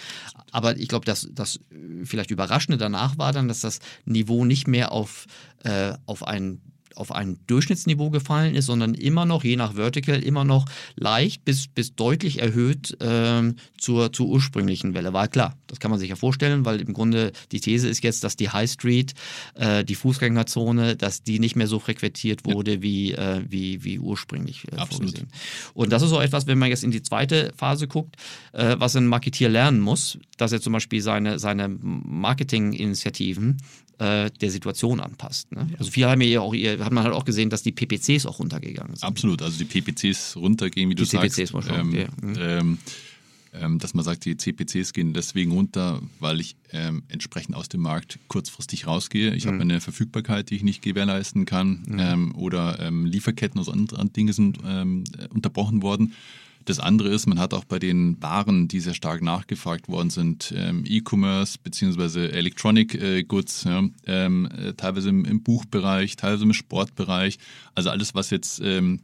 [0.52, 1.60] Aber ich glaube, dass das
[2.04, 5.26] vielleicht Überraschende danach war dann, dass das Niveau nicht mehr auf,
[5.64, 6.60] äh, auf ein
[6.96, 10.66] auf ein Durchschnittsniveau gefallen ist, sondern immer noch, je nach Vertical, immer noch
[10.96, 15.12] leicht bis, bis deutlich erhöht ähm, zur, zur ursprünglichen Welle.
[15.12, 18.24] War klar, das kann man sich ja vorstellen, weil im Grunde die These ist jetzt,
[18.24, 19.14] dass die High Street,
[19.54, 24.64] äh, die Fußgängerzone, dass die nicht mehr so frequentiert wurde wie, äh, wie, wie ursprünglich
[24.72, 25.10] äh, Absolut.
[25.10, 25.28] vorgesehen.
[25.74, 28.16] Und das ist auch etwas, wenn man jetzt in die zweite Phase guckt,
[28.52, 33.58] äh, was ein Marketier lernen muss, dass er zum Beispiel seine, seine Marketinginitiativen
[33.98, 35.52] äh, der Situation anpasst.
[35.52, 35.68] Ne?
[35.78, 38.96] Also viele haben ja auch, hat man halt auch gesehen, dass die PPCs auch runtergegangen
[38.96, 39.04] sind.
[39.04, 41.36] Absolut, also die PPCs runtergehen, wie du Die sagst.
[41.36, 42.06] PPCs mal schauen, ähm, ja.
[42.20, 42.34] Mhm.
[42.38, 42.78] ähm,
[43.54, 47.82] ähm, dass man sagt, die CPCs gehen deswegen runter, weil ich ähm, entsprechend aus dem
[47.82, 49.32] Markt kurzfristig rausgehe.
[49.34, 49.50] Ich mhm.
[49.50, 51.98] habe eine Verfügbarkeit, die ich nicht gewährleisten kann mhm.
[52.00, 56.14] ähm, oder ähm, Lieferketten oder andere Dinge sind ähm, unterbrochen worden.
[56.64, 60.52] Das andere ist, man hat auch bei den Waren, die sehr stark nachgefragt worden sind,
[60.56, 62.28] ähm, E-Commerce bzw.
[62.28, 67.38] Electronic äh, Goods, ja, ähm, äh, teilweise im, im, Buchbereich, teilweise im Sportbereich,
[67.74, 69.00] also alles, was jetzt ähm,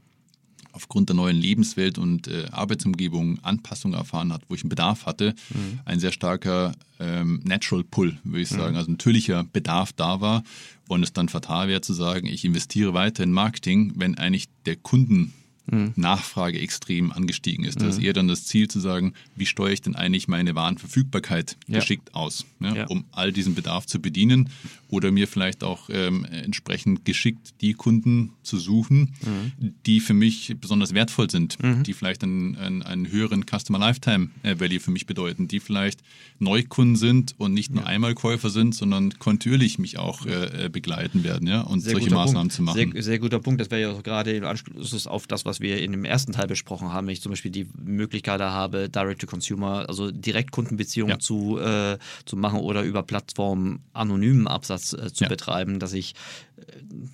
[0.73, 5.35] aufgrund der neuen Lebenswelt und äh, Arbeitsumgebung Anpassungen erfahren hat, wo ich einen Bedarf hatte,
[5.51, 5.81] mhm.
[5.85, 8.57] ein sehr starker ähm, Natural Pull, würde ich mhm.
[8.57, 10.43] sagen, also natürlicher Bedarf da war
[10.89, 14.77] und es dann fatal wäre zu sagen, ich investiere weiter in Marketing, wenn eigentlich der
[14.77, 15.35] Kunden
[15.71, 15.93] mhm.
[15.97, 17.79] Nachfrage extrem angestiegen ist.
[17.79, 17.85] Mhm.
[17.85, 21.57] Da ist eher dann das Ziel zu sagen, wie steuere ich denn eigentlich meine Warenverfügbarkeit
[21.67, 21.79] ja.
[21.79, 22.87] geschickt aus, ja, ja.
[22.87, 24.51] um all diesen Bedarf zu bedienen
[24.91, 29.75] oder mir vielleicht auch ähm, entsprechend geschickt die Kunden zu suchen, mhm.
[29.87, 31.85] die für mich besonders wertvoll sind, mhm.
[31.85, 36.01] die vielleicht einen, einen, einen, höheren Customer Lifetime äh, Value für mich bedeuten, die vielleicht
[36.39, 41.47] Neukunden sind und nicht nur Einmalkäufer sind, sondern kontinuierlich mich auch äh, äh, begleiten werden
[41.47, 42.55] ja, und sehr solche Maßnahmen Punkt.
[42.55, 42.93] zu machen.
[42.93, 43.61] Sehr, sehr guter Punkt.
[43.61, 46.47] Das wäre ja auch gerade im Anschluss auf das, was wir in dem ersten Teil
[46.47, 51.19] besprochen haben, wenn ich zum Beispiel die Möglichkeit habe, Direct-to-Consumer, also Direktkundenbeziehungen ja.
[51.19, 55.29] zu, äh, zu machen oder über Plattformen anonymen Absatz äh, zu ja.
[55.29, 56.15] betreiben, dass ich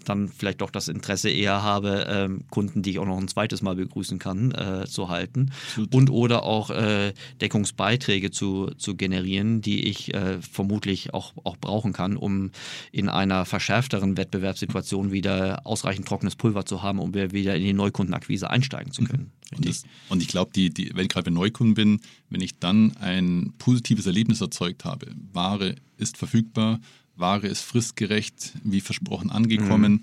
[0.04, 3.62] dann vielleicht doch das Interesse eher habe, ähm, Kunden, die ich auch noch ein zweites
[3.62, 5.50] Mal begrüßen kann, äh, zu halten.
[5.68, 5.94] Absolut.
[5.94, 11.92] Und oder auch äh, Deckungsbeiträge zu, zu generieren, die ich äh, vermutlich auch, auch brauchen
[11.92, 12.50] kann, um
[12.92, 18.50] in einer verschärfteren Wettbewerbssituation wieder ausreichend trockenes Pulver zu haben, um wieder in die Neukundenakquise
[18.50, 19.32] einsteigen zu können.
[19.50, 19.56] Mhm.
[19.56, 22.00] Und, das, und, ich glaube, die, die, wenn ich gerade bei Neukunden bin,
[22.30, 26.80] wenn ich dann ein positives Erlebnis erzeugt habe, Ware ist verfügbar,
[27.16, 29.92] Ware ist fristgerecht, wie versprochen, angekommen.
[29.92, 30.00] Mhm.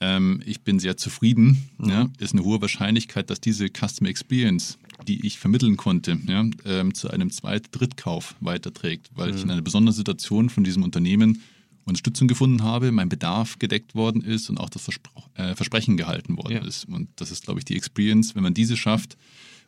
[0.00, 1.68] Ähm, ich bin sehr zufrieden.
[1.78, 1.88] Mhm.
[1.88, 6.94] Ja, ist eine hohe Wahrscheinlichkeit, dass diese Customer Experience, die ich vermitteln konnte, ja, ähm,
[6.94, 9.36] zu einem Zweit-, Drittkauf weiterträgt, weil mhm.
[9.36, 11.42] ich in einer besonderen Situation von diesem Unternehmen
[11.84, 16.36] Unterstützung gefunden habe, mein Bedarf gedeckt worden ist und auch das Verspro äh, Versprechen gehalten
[16.36, 16.64] worden ja.
[16.64, 16.84] ist.
[16.84, 18.34] Und das ist, glaube ich, die Experience.
[18.34, 19.16] Wenn man diese schafft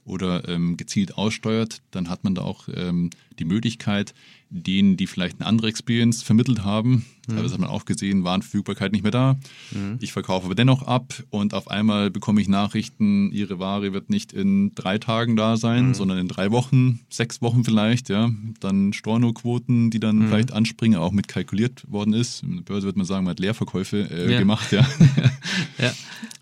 [0.05, 4.15] oder ähm, gezielt aussteuert, dann hat man da auch ähm, die Möglichkeit,
[4.53, 7.07] denen, die vielleicht eine andere Experience vermittelt haben.
[7.27, 7.35] Mhm.
[7.35, 9.37] Teilweise hat man auch gesehen, Warenverfügbarkeit nicht mehr da.
[9.71, 9.99] Mhm.
[10.01, 14.33] Ich verkaufe aber dennoch ab und auf einmal bekomme ich Nachrichten, Ihre Ware wird nicht
[14.33, 15.95] in drei Tagen da sein, mhm.
[15.95, 18.09] sondern in drei Wochen, sechs Wochen vielleicht.
[18.09, 18.31] Ja.
[18.61, 20.29] Dann Storno-Quoten, die dann mhm.
[20.29, 22.43] vielleicht anspringen, auch mit kalkuliert worden ist.
[22.43, 24.39] In der Börse wird man sagen, man hat Leerverkäufe äh, ja.
[24.39, 24.71] gemacht.
[24.73, 24.87] Ja.
[25.79, 25.93] ja.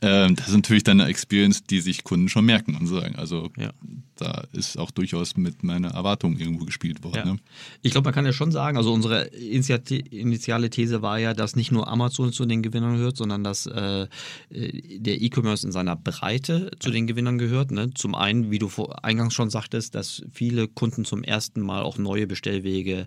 [0.03, 3.17] Ähm, das ist natürlich dann eine Experience, die sich Kunden schon merken und sagen.
[3.17, 3.71] Also ja.
[4.17, 7.33] da ist auch durchaus mit meiner Erwartung irgendwo gespielt worden.
[7.33, 7.37] Ne?
[7.83, 11.57] Ich glaube, glaube, man kann ja schon sagen, also unsere initiale These war ja, dass
[11.57, 14.07] nicht nur Amazon zu den Gewinnern gehört, sondern dass äh,
[14.51, 17.71] der E-Commerce in seiner Breite zu den Gewinnern gehört.
[17.71, 17.91] Ne?
[17.95, 21.99] Zum einen, wie du vor, eingangs schon sagtest, dass viele Kunden zum ersten Mal auch
[21.99, 23.07] neue Bestellwege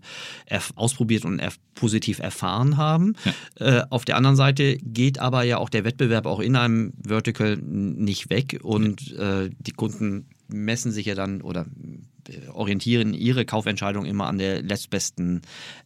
[0.76, 3.16] ausprobiert und erf positiv erfahren haben.
[3.60, 3.80] Ja.
[3.80, 7.58] Äh, auf der anderen Seite geht aber ja auch der Wettbewerb auch in einem Vertical
[7.58, 11.66] nicht weg und äh, die Kunden messen sich ja dann oder
[12.52, 15.42] orientieren ihre Kaufentscheidung immer an der letztbesten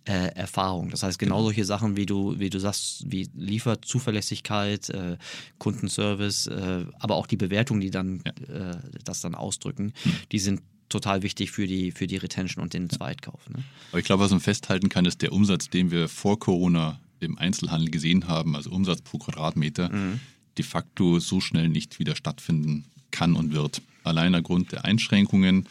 [0.06, 0.90] äh, Erfahrung.
[0.90, 5.18] Das heißt, genau, genau solche Sachen, wie du, wie du sagst, wie Lieferzuverlässigkeit, äh,
[5.58, 8.72] Kundenservice, äh, aber auch die Bewertung, die dann ja.
[8.72, 10.14] Äh, das dann ausdrücken, hm.
[10.32, 13.50] die sind total wichtig für die, für die Retention und den Zweitkauf.
[13.50, 13.64] Ne?
[13.92, 17.38] Aber ich glaube, was man festhalten kann, ist der Umsatz, den wir vor Corona im
[17.38, 20.20] Einzelhandel gesehen haben, also Umsatz pro Quadratmeter, mhm.
[20.58, 23.82] de facto so schnell nicht wieder stattfinden kann und wird.
[24.04, 25.68] Allein aufgrund der Einschränkungen,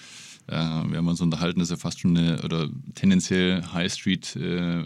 [0.48, 4.84] äh, wir haben uns unterhalten, dass er fast schon eine oder tendenziell High Street äh,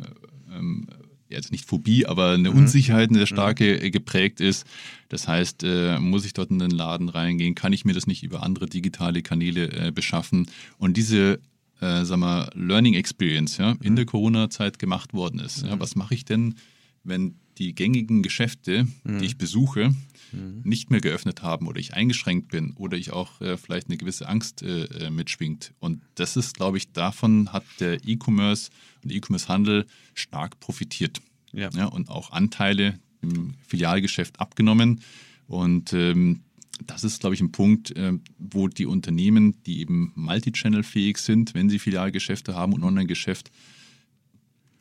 [0.53, 0.87] ähm,
[1.29, 2.59] jetzt nicht Phobie, aber eine mhm.
[2.59, 3.93] Unsicherheit, eine sehr starke mhm.
[3.93, 4.67] geprägt ist.
[5.09, 7.55] Das heißt, äh, muss ich dort in den Laden reingehen?
[7.55, 10.47] Kann ich mir das nicht über andere digitale Kanäle äh, beschaffen?
[10.79, 11.39] Und diese
[11.81, 13.97] äh, sag mal, Learning Experience ja, in mhm.
[13.97, 15.63] der Corona-Zeit gemacht worden ist.
[15.63, 15.81] Ja, mhm.
[15.81, 16.57] was mache ich denn,
[17.05, 19.23] wenn die gängigen Geschäfte, die mhm.
[19.23, 19.95] ich besuche,
[20.33, 20.63] mhm.
[20.65, 24.29] nicht mehr geöffnet haben oder ich eingeschränkt bin oder ich auch äh, vielleicht eine gewisse
[24.29, 25.75] Angst äh, äh, mitschwingt.
[25.79, 28.71] Und das ist, glaube ich, davon hat der E-Commerce
[29.05, 31.21] und E-Commerce-Handel stark profitiert.
[31.53, 31.71] Ja.
[31.75, 31.87] ja.
[31.87, 35.01] Und auch Anteile im Filialgeschäft abgenommen.
[35.47, 36.41] Und ähm,
[36.87, 41.69] das ist, glaube ich, ein Punkt, äh, wo die Unternehmen, die eben multi-channel-fähig sind, wenn
[41.69, 43.51] sie Filialgeschäfte haben und Online-Geschäft,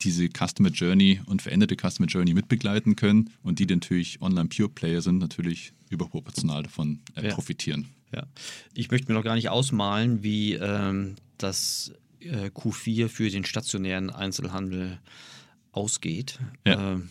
[0.02, 5.72] diese Customer Journey und veränderte Customer Journey mitbegleiten können und die natürlich Online-Pure-Player sind, natürlich
[5.90, 7.34] überproportional davon äh, ja.
[7.34, 7.88] profitieren.
[8.12, 8.26] Ja.
[8.74, 14.10] Ich möchte mir noch gar nicht ausmalen, wie ähm, das äh, Q4 für den stationären
[14.10, 14.98] Einzelhandel
[15.72, 16.38] ausgeht.
[16.66, 16.92] Ja.
[16.92, 17.08] Ähm,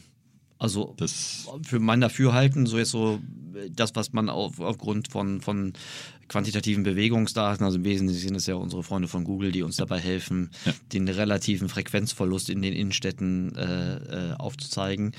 [0.60, 3.22] Also das für mein Dafürhalten, so jetzt so
[3.72, 5.72] das, was man auf, aufgrund von, von
[6.28, 10.00] quantitativen Bewegungsdaten, also im Wesentlichen sind es ja unsere Freunde von Google, die uns dabei
[10.00, 10.74] helfen, ja.
[10.92, 15.14] den relativen Frequenzverlust in den Innenstädten äh, äh, aufzuzeigen.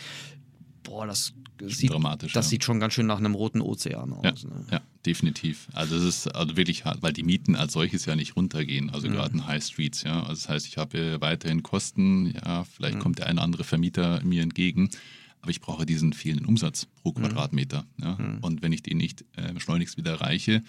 [0.82, 1.32] Boah, das
[1.66, 2.34] sieht, dramatisch.
[2.34, 2.50] Das ja.
[2.50, 4.24] sieht schon ganz schön nach einem roten Ozean aus.
[4.24, 4.66] Ja, ne?
[4.70, 5.68] ja definitiv.
[5.72, 9.08] Also es ist also wirklich hart, weil die Mieten als solches ja nicht runtergehen, also
[9.08, 9.12] mhm.
[9.12, 10.20] gerade in High Streets, ja.
[10.20, 13.00] Also das heißt, ich habe weiterhin Kosten, ja, vielleicht mhm.
[13.00, 14.90] kommt der eine oder andere Vermieter mir entgegen
[15.42, 17.22] aber ich brauche diesen fehlenden Umsatz pro mhm.
[17.22, 17.86] Quadratmeter.
[17.98, 18.16] Ja?
[18.16, 18.38] Mhm.
[18.40, 20.62] Und wenn ich den nicht äh, schleunigst wieder erreiche,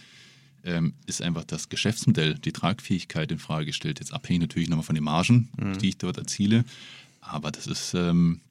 [0.64, 4.00] ähm, ist einfach das Geschäftsmodell, die Tragfähigkeit in Frage gestellt.
[4.00, 5.78] Jetzt abhängig natürlich nochmal von den Margen, mhm.
[5.80, 6.64] die ich dort erziele.
[7.20, 8.42] Aber das ist, ähm,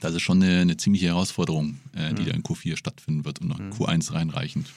[0.00, 2.26] das ist schon eine, eine ziemliche Herausforderung, äh, die mhm.
[2.26, 3.70] da in Q4 stattfinden wird und nach mhm.
[3.70, 4.72] Q1 reinreichend.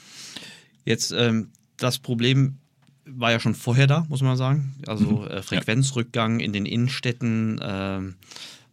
[0.86, 2.58] Jetzt ähm, das Problem
[3.06, 4.76] war ja schon vorher da, muss man sagen.
[4.86, 5.28] Also mhm.
[5.28, 8.16] äh, Frequenzrückgang in den Innenstädten ähm,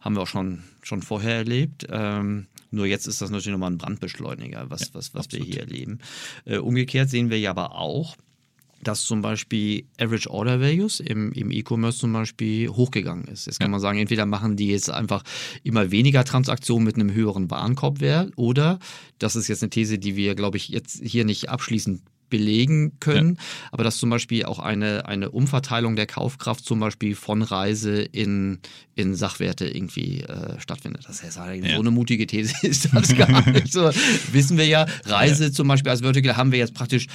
[0.07, 1.85] haben wir auch schon, schon vorher erlebt.
[1.89, 5.59] Ähm, nur jetzt ist das natürlich nochmal ein Brandbeschleuniger, was, ja, was, was wir hier
[5.59, 5.99] erleben.
[6.45, 8.15] Äh, umgekehrt sehen wir ja aber auch,
[8.81, 13.47] dass zum Beispiel Average Order Values im, im E-Commerce zum Beispiel hochgegangen ist.
[13.47, 13.71] Jetzt kann ja.
[13.71, 15.23] man sagen, entweder machen die jetzt einfach
[15.63, 18.79] immer weniger Transaktionen mit einem höheren Warenkorbwert oder,
[19.19, 23.35] das ist jetzt eine These, die wir, glaube ich, jetzt hier nicht abschließend belegen können,
[23.35, 23.43] ja.
[23.71, 28.59] aber dass zum Beispiel auch eine, eine Umverteilung der Kaufkraft zum Beispiel von Reise in,
[28.95, 31.05] in Sachwerte irgendwie äh, stattfindet.
[31.07, 31.75] Das heißt, ja.
[31.75, 33.71] so eine mutige These ist das gar nicht.
[33.71, 33.89] So,
[34.31, 35.51] wissen wir ja, Reise ja.
[35.51, 37.07] zum Beispiel als Vertical haben wir jetzt praktisch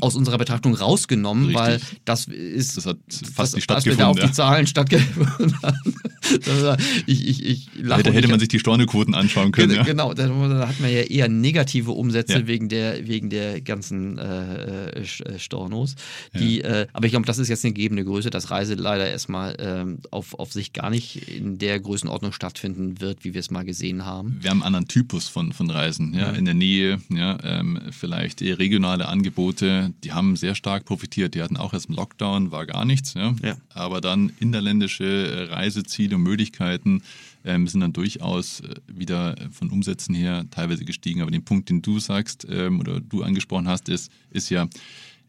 [0.00, 1.62] aus unserer Betrachtung rausgenommen, Richtig.
[1.62, 4.04] weil das ist, das hat fast das, nicht stattgefunden.
[4.04, 5.94] Als wir da auf die Zahlen stattgefunden haben.
[7.06, 9.84] ich, ich, ich hätte, hätte man sich die Stornoquoten anschauen können.
[9.84, 14.55] Genau, da, da hat man ja eher negative Umsätze wegen, der, wegen der ganzen äh,
[14.56, 15.94] äh, äh, Stornos.
[16.34, 16.82] Die, ja.
[16.82, 19.98] äh, aber ich glaube, das ist jetzt eine gegebene Größe, dass Reise leider erstmal ähm,
[20.10, 24.04] auf, auf sich gar nicht in der Größenordnung stattfinden wird, wie wir es mal gesehen
[24.04, 24.38] haben.
[24.40, 26.30] Wir haben einen anderen Typus von, von Reisen, ja, ja.
[26.32, 31.34] in der Nähe, ja, ähm, vielleicht regionale Angebote, die haben sehr stark profitiert.
[31.34, 33.34] Die hatten auch erst im Lockdown, war gar nichts, ja.
[33.42, 33.56] ja.
[33.70, 37.02] aber dann innerländische äh, Reiseziele und Möglichkeiten
[37.46, 41.22] ähm, sind dann durchaus äh, wieder von Umsätzen her teilweise gestiegen.
[41.22, 44.68] Aber den Punkt, den du sagst ähm, oder du angesprochen hast, ist, ist ja,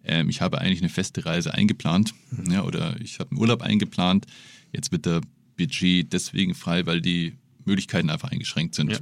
[0.04, 2.52] ähm, ich habe eigentlich eine feste Reise eingeplant mhm.
[2.52, 4.26] ja, oder ich habe einen Urlaub eingeplant.
[4.74, 5.22] Jetzt wird der
[5.58, 7.34] Budget deswegen frei, weil die
[7.66, 8.92] Möglichkeiten einfach eingeschränkt sind.
[8.92, 9.00] Ja.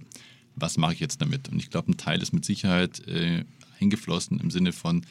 [0.55, 1.49] Was mache ich jetzt damit?
[1.49, 3.43] Und ich glaube, ein Teil ist mit Sicherheit äh,
[3.79, 5.05] eingeflossen im Sinne von,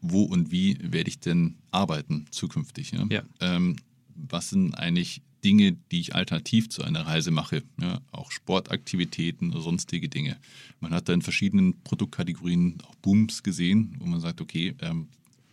[0.00, 2.92] wo und wie werde ich denn arbeiten zukünftig?
[2.92, 3.06] Ja?
[3.10, 3.22] ja.
[3.40, 3.76] Ähm,
[4.14, 7.62] was sind eigentlich Dinge, die ich alternativ zu einer Reise mache.
[7.80, 10.36] Ja, auch Sportaktivitäten oder sonstige Dinge.
[10.80, 15.08] Man hat da in verschiedenen Produktkategorien auch Booms gesehen, wo man sagt, okay, ähm,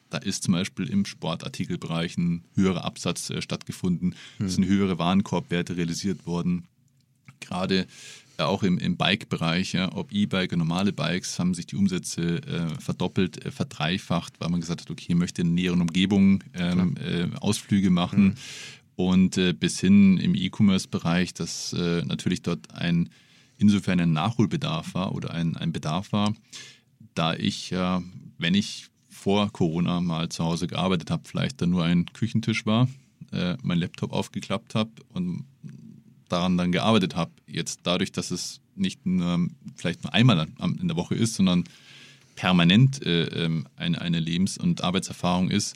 [0.09, 4.45] da ist zum Beispiel im Sportartikelbereich ein höherer Absatz äh, stattgefunden, hm.
[4.45, 6.65] es sind höhere Warenkorbwerte realisiert worden.
[7.39, 7.87] Gerade
[8.37, 12.41] äh, auch im, im Bike-Bereich, ja, ob E-Bike oder normale Bikes, haben sich die Umsätze
[12.43, 17.27] äh, verdoppelt, äh, verdreifacht, weil man gesagt hat, okay, möchte in näheren Umgebungen ähm, äh,
[17.39, 18.31] Ausflüge machen.
[18.31, 18.35] Hm
[19.09, 23.09] und äh, bis hin im E-Commerce-Bereich, dass äh, natürlich dort ein
[23.57, 26.33] insofern ein Nachholbedarf war oder ein, ein Bedarf war,
[27.13, 27.99] da ich, äh,
[28.37, 32.87] wenn ich vor Corona mal zu Hause gearbeitet habe, vielleicht dann nur ein Küchentisch war,
[33.31, 35.45] äh, mein Laptop aufgeklappt habe und
[36.27, 37.31] daran dann gearbeitet habe.
[37.45, 40.47] Jetzt dadurch, dass es nicht nur, vielleicht nur einmal
[40.79, 41.65] in der Woche ist, sondern
[42.35, 45.75] permanent äh, ähm, eine, eine Lebens- und Arbeitserfahrung ist,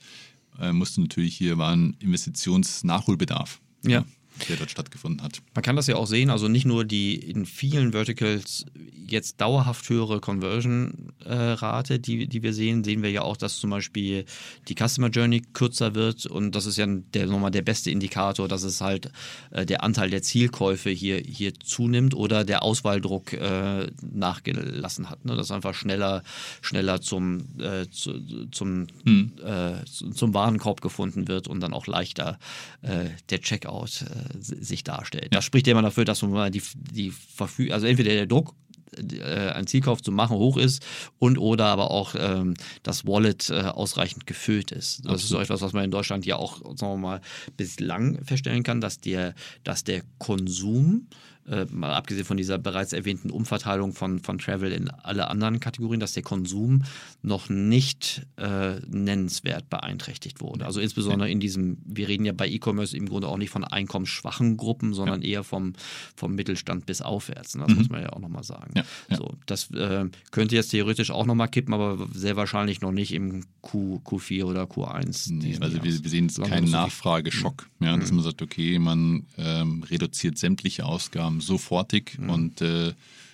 [0.59, 3.61] äh, musste natürlich hier war ein Investitionsnachholbedarf.
[3.83, 4.05] Ja
[4.49, 5.41] der dort stattgefunden hat.
[5.53, 8.65] Man kann das ja auch sehen, also nicht nur die in vielen Verticals
[9.07, 14.25] jetzt dauerhaft höhere Conversion-Rate, die, die wir sehen, sehen wir ja auch, dass zum Beispiel
[14.67, 18.63] die Customer Journey kürzer wird und das ist ja der, nochmal der beste Indikator, dass
[18.63, 19.11] es halt
[19.51, 25.23] äh, der Anteil der Zielkäufe hier, hier zunimmt oder der Auswahldruck äh, nachgelassen hat.
[25.25, 25.35] Ne?
[25.35, 26.23] Dass einfach schneller,
[26.61, 29.31] schneller zum, äh, zu, zum, hm.
[29.43, 32.39] Äh, zum Warenkorb gefunden wird und dann auch leichter
[32.81, 35.33] äh, der Checkout äh, sich darstellt.
[35.33, 38.55] Das spricht ja immer dafür, dass man die, die Verfügung, also entweder der Druck
[38.97, 40.85] äh, einen Zielkauf zu machen hoch ist
[41.19, 42.53] und oder aber auch ähm,
[42.83, 44.99] das Wallet äh, ausreichend gefüllt ist.
[44.99, 45.21] Das Absolut.
[45.21, 47.21] ist so etwas, was man in Deutschland ja auch, sagen wir mal,
[47.57, 51.07] bislang feststellen kann, dass der, dass der Konsum
[51.47, 55.99] äh, mal abgesehen von dieser bereits erwähnten Umverteilung von, von Travel in alle anderen Kategorien,
[55.99, 56.83] dass der Konsum
[57.21, 60.65] noch nicht äh, nennenswert beeinträchtigt wurde.
[60.65, 64.57] Also insbesondere in diesem, wir reden ja bei E-Commerce im Grunde auch nicht von einkommensschwachen
[64.57, 65.29] Gruppen, sondern ja.
[65.29, 65.73] eher vom,
[66.15, 67.55] vom Mittelstand bis aufwärts.
[67.55, 67.63] Ne?
[67.67, 67.77] Das mhm.
[67.79, 68.73] muss man ja auch nochmal sagen.
[69.09, 73.45] So, das äh, könnte jetzt theoretisch auch nochmal kippen, aber sehr wahrscheinlich noch nicht im
[73.61, 75.31] Q, Q4 oder Q1.
[75.31, 80.37] Nee, also wir, wir, sehen keinen Nachfrageschock, ja, dass man sagt, okay, man ähm, reduziert
[80.37, 82.29] sämtliche Ausgaben ähm, sofortig mhm.
[82.29, 82.93] und äh,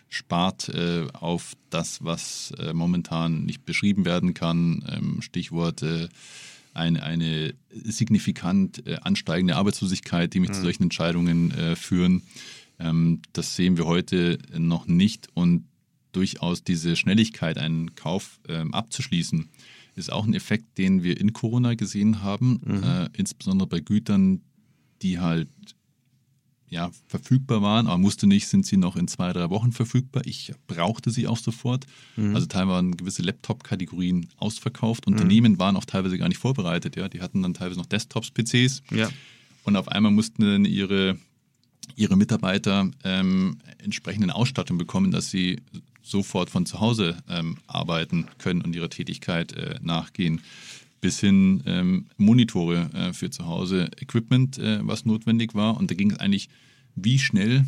[0.09, 4.83] spart äh, auf das, was äh, momentan nicht beschrieben werden kann.
[4.89, 6.09] Ähm, Stichwort äh,
[6.73, 10.53] eine, eine signifikant äh, ansteigende Arbeitslosigkeit, die mich mhm.
[10.55, 12.23] zu solchen Entscheidungen äh, führen.
[12.77, 15.65] Ähm, das sehen wir heute noch nicht und
[16.11, 19.47] durchaus diese Schnelligkeit, einen Kauf ähm, abzuschließen,
[19.95, 23.09] ist auch ein Effekt, den wir in Corona gesehen haben, mhm.
[23.13, 24.41] insbesondere bei Gütern,
[25.01, 25.49] die halt
[26.71, 30.23] ja, verfügbar waren, aber musste nicht, sind sie noch in zwei, drei Wochen verfügbar.
[30.25, 31.85] Ich brauchte sie auch sofort.
[32.15, 32.33] Mhm.
[32.33, 35.05] Also teilweise waren gewisse Laptop-Kategorien ausverkauft.
[35.05, 35.13] Mhm.
[35.13, 36.95] Unternehmen waren auch teilweise gar nicht vorbereitet.
[36.95, 37.09] Ja?
[37.09, 38.83] Die hatten dann teilweise noch Desktops, PCs.
[38.91, 39.09] Ja.
[39.65, 41.17] Und auf einmal mussten dann ihre,
[41.97, 45.61] ihre Mitarbeiter ähm, entsprechende Ausstattung bekommen, dass sie
[46.01, 50.39] sofort von zu Hause ähm, arbeiten können und ihrer Tätigkeit äh, nachgehen
[51.01, 55.77] bis hin ähm, Monitore äh, für zu Hause, Equipment, äh, was notwendig war.
[55.77, 56.49] Und da ging es eigentlich,
[56.95, 57.65] wie schnell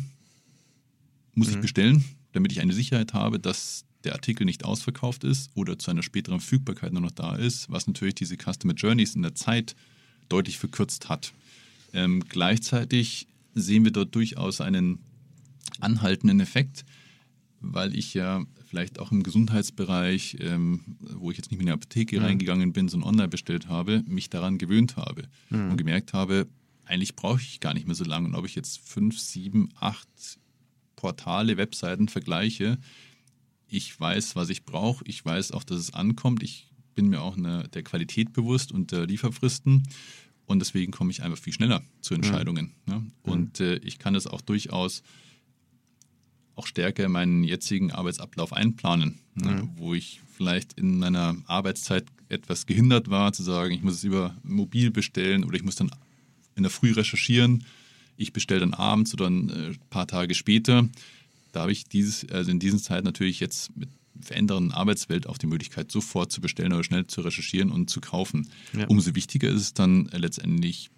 [1.34, 1.54] muss mhm.
[1.54, 5.90] ich bestellen, damit ich eine Sicherheit habe, dass der Artikel nicht ausverkauft ist oder zu
[5.90, 9.74] einer späteren Verfügbarkeit nur noch da ist, was natürlich diese Customer Journeys in der Zeit
[10.28, 11.32] deutlich verkürzt hat.
[11.92, 14.98] Ähm, gleichzeitig sehen wir dort durchaus einen
[15.80, 16.84] anhaltenden Effekt,
[17.60, 18.44] weil ich ja
[18.74, 22.24] vielleicht auch im Gesundheitsbereich, ähm, wo ich jetzt nicht mehr in die Apotheke mhm.
[22.24, 25.70] reingegangen bin, sondern online bestellt habe, mich daran gewöhnt habe mhm.
[25.70, 26.48] und gemerkt habe,
[26.84, 28.26] eigentlich brauche ich gar nicht mehr so lange.
[28.26, 30.08] Und ob ich jetzt fünf, sieben, acht
[30.96, 32.78] Portale, Webseiten vergleiche,
[33.68, 37.36] ich weiß, was ich brauche, ich weiß auch, dass es ankommt, ich bin mir auch
[37.36, 39.84] eine, der Qualität bewusst und der Lieferfristen.
[40.46, 42.74] Und deswegen komme ich einfach viel schneller zu Entscheidungen.
[42.86, 42.92] Mhm.
[42.92, 43.10] Ne?
[43.22, 45.04] Und äh, ich kann es auch durchaus
[46.56, 49.70] auch stärker in meinen jetzigen Arbeitsablauf einplanen, ne, mhm.
[49.76, 54.34] wo ich vielleicht in meiner Arbeitszeit etwas gehindert war, zu sagen, ich muss es über
[54.42, 55.90] mobil bestellen oder ich muss dann
[56.56, 57.64] in der Früh recherchieren,
[58.16, 60.88] ich bestelle dann abends oder ein äh, paar Tage später.
[61.52, 63.88] Da habe ich dieses, also in dieser Zeit natürlich jetzt mit
[64.20, 68.48] verändernden Arbeitswelt auch die Möglichkeit, sofort zu bestellen oder schnell zu recherchieren und zu kaufen.
[68.72, 68.86] Ja.
[68.86, 70.90] Umso wichtiger ist es dann letztendlich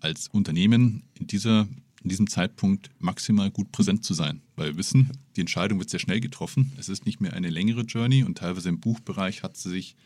[0.00, 1.68] als Unternehmen in dieser
[2.02, 6.00] in diesem Zeitpunkt maximal gut präsent zu sein, weil wir wissen, die Entscheidung wird sehr
[6.00, 6.72] schnell getroffen.
[6.78, 9.96] Es ist nicht mehr eine längere Journey und teilweise im Buchbereich hat sie sich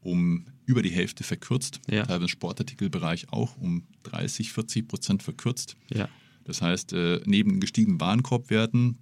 [0.00, 2.04] um über die Hälfte verkürzt, ja.
[2.04, 5.76] teilweise im Sportartikelbereich auch um 30, 40 Prozent verkürzt.
[5.92, 6.08] Ja.
[6.44, 8.98] Das heißt, äh, neben gestiegenen Warenkorbwerten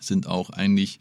[0.00, 1.00] sind auch eigentlich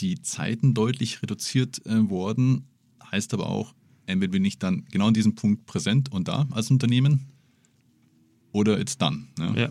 [0.00, 2.66] die Zeiten deutlich reduziert äh, worden.
[3.10, 3.74] Heißt aber auch,
[4.06, 7.26] entweder bin ich dann genau an diesem Punkt präsent und da als Unternehmen
[8.52, 9.26] oder it's done.
[9.38, 9.52] Ne?
[9.56, 9.68] Ja.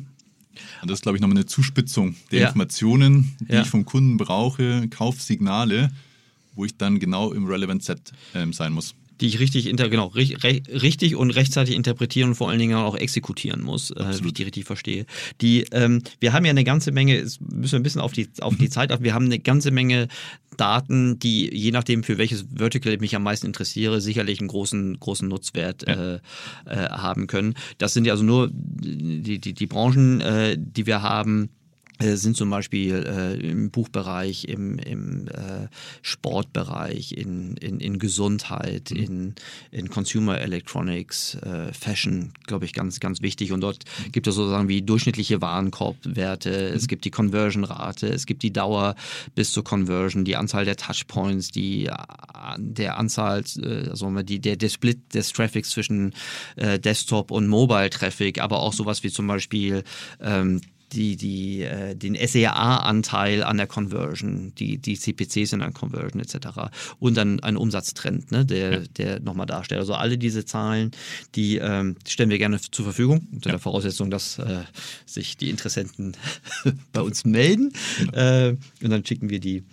[0.82, 2.47] Und das ist, glaube ich, nochmal eine Zuspitzung der ja.
[2.47, 3.62] Informationen, die ja.
[3.62, 5.91] ich vom Kunden brauche, Kaufsignale,
[6.53, 10.07] wo ich dann genau im Relevant Set ähm, sein muss die ich richtig, inter, genau,
[10.07, 14.43] richtig und rechtzeitig interpretieren und vor allen Dingen auch exekutieren muss, äh, wie ich die
[14.43, 15.05] richtig verstehe.
[15.41, 18.55] Die, ähm, wir haben ja eine ganze Menge, müssen wir ein bisschen auf die, auf
[18.55, 18.72] die mhm.
[18.72, 20.07] Zeit, wir haben eine ganze Menge
[20.57, 24.99] Daten, die je nachdem, für welches Vertical ich mich am meisten interessiere, sicherlich einen großen,
[24.99, 26.16] großen Nutzwert ja.
[26.16, 26.20] äh,
[26.66, 27.55] äh, haben können.
[27.78, 31.49] Das sind ja also nur die, die, die Branchen, äh, die wir haben
[32.00, 35.68] sind zum Beispiel äh, im Buchbereich, im, im äh,
[36.02, 38.98] Sportbereich, in, in, in Gesundheit, mhm.
[38.98, 39.36] in,
[39.72, 43.54] in Consumer Electronics, äh, Fashion, glaube ich, ganz, ganz wichtig.
[43.54, 46.76] Und dort gibt es sozusagen wie durchschnittliche Warenkorbwerte, mhm.
[46.76, 48.96] es gibt die Conversion-Rate, es gibt die Dauer
[49.34, 51.93] bis zur Conversion, die Anzahl der Touchpoints, die äh,
[52.58, 56.14] der Anzahl, äh, also die, der, der Split des Traffics zwischen
[56.58, 59.84] Desktop und Mobile-Traffic, aber auch sowas wie zum Beispiel
[60.22, 60.62] ähm,
[60.96, 66.72] die, die, äh, den SEA-Anteil an der Conversion, die, die CPCs in der Conversion etc.
[67.00, 68.80] Und dann ein Umsatztrend, ne, der, ja.
[68.98, 69.80] der nochmal darstellt.
[69.80, 70.91] Also alle diese Zahlen,
[71.36, 73.54] die ähm, stellen wir gerne zur Verfügung, unter ja.
[73.54, 74.64] der Voraussetzung, dass äh,
[75.06, 76.16] sich die Interessenten
[76.93, 77.74] bei uns melden.
[78.00, 78.18] Genau.
[78.18, 79.64] Äh, und dann schicken wir die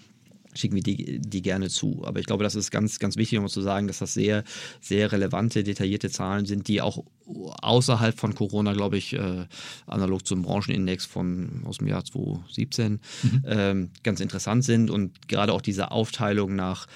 [0.55, 2.03] schicken wir die, die gerne zu.
[2.05, 4.45] Aber ich glaube, das ist ganz, ganz wichtig, um zu sagen, dass das sehr,
[4.81, 9.47] sehr relevante, detaillierte Zahlen sind, die auch außerhalb von Corona, glaube ich, äh,
[9.87, 13.43] analog zum Branchenindex von aus dem Jahr 2017 mhm.
[13.47, 16.87] ähm, ganz interessant sind und gerade auch diese Aufteilung nach